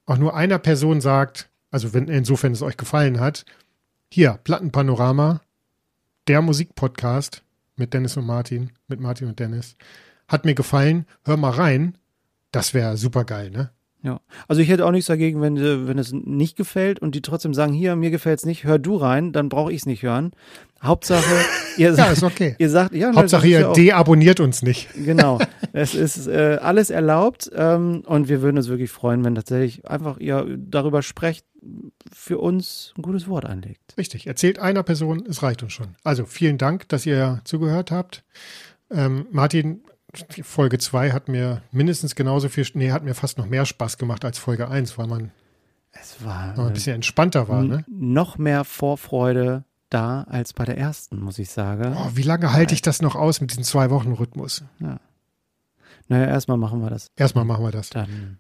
[0.06, 3.46] auch nur einer Person sagt, also wenn insofern es euch gefallen hat,
[4.12, 5.42] hier, Plattenpanorama,
[6.28, 7.42] der Musikpodcast
[7.78, 9.76] mit Dennis und Martin, mit Martin und Dennis,
[10.32, 11.98] hat mir gefallen, hör mal rein,
[12.52, 13.72] das wäre super geil, ne?
[14.04, 17.22] Ja, also ich hätte auch nichts dagegen, wenn, äh, wenn es nicht gefällt und die
[17.22, 20.02] trotzdem sagen, hier, mir gefällt es nicht, hör du rein, dann brauche ich es nicht
[20.02, 20.32] hören.
[20.82, 21.24] Hauptsache,
[21.78, 22.56] ihr Ja, sagt, ist okay.
[22.58, 24.90] ihr sagt, ja, ne, Hauptsache ihr ja deabonniert uns nicht.
[24.96, 25.38] Genau,
[25.74, 30.18] es ist äh, alles erlaubt ähm, und wir würden uns wirklich freuen, wenn tatsächlich einfach
[30.18, 31.46] ihr darüber sprecht,
[32.12, 33.96] für uns ein gutes Wort einlegt.
[34.00, 35.90] Richtig, erzählt einer Person, es reicht uns schon.
[36.04, 38.24] Also vielen Dank, dass ihr zugehört habt.
[38.90, 39.82] Ähm, Martin,
[40.44, 44.26] Folge 2 hat mir mindestens genauso viel, nee, hat mir fast noch mehr Spaß gemacht
[44.26, 45.32] als Folge 1, weil man
[45.92, 47.64] Es war noch ein äh, bisschen entspannter war.
[47.64, 47.86] Ne?
[47.88, 51.96] noch mehr Vorfreude da als bei der ersten, muss ich sagen.
[51.98, 54.64] Oh, wie lange halte ich das noch aus mit diesem Zwei-Wochen-Rhythmus?
[54.80, 57.12] Naja, erstmal machen wir das.
[57.16, 57.90] Erstmal machen wir das.
[57.90, 58.40] Dann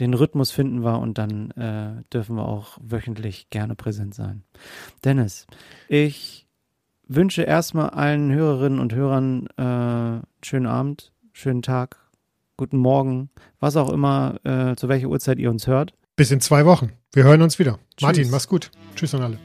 [0.00, 4.44] den Rhythmus finden wir und dann äh, dürfen wir auch wöchentlich gerne präsent sein.
[5.04, 5.46] Dennis,
[5.88, 6.47] ich
[7.08, 11.96] wünsche erstmal allen Hörerinnen und Hörern äh, einen schönen Abend, schönen Tag,
[12.56, 15.94] guten Morgen, was auch immer, äh, zu welcher Uhrzeit ihr uns hört.
[16.16, 16.92] Bis in zwei Wochen.
[17.12, 17.78] Wir hören uns wieder.
[17.96, 18.02] Tschüss.
[18.02, 18.70] Martin, mach's gut.
[18.94, 19.38] Tschüss an alle.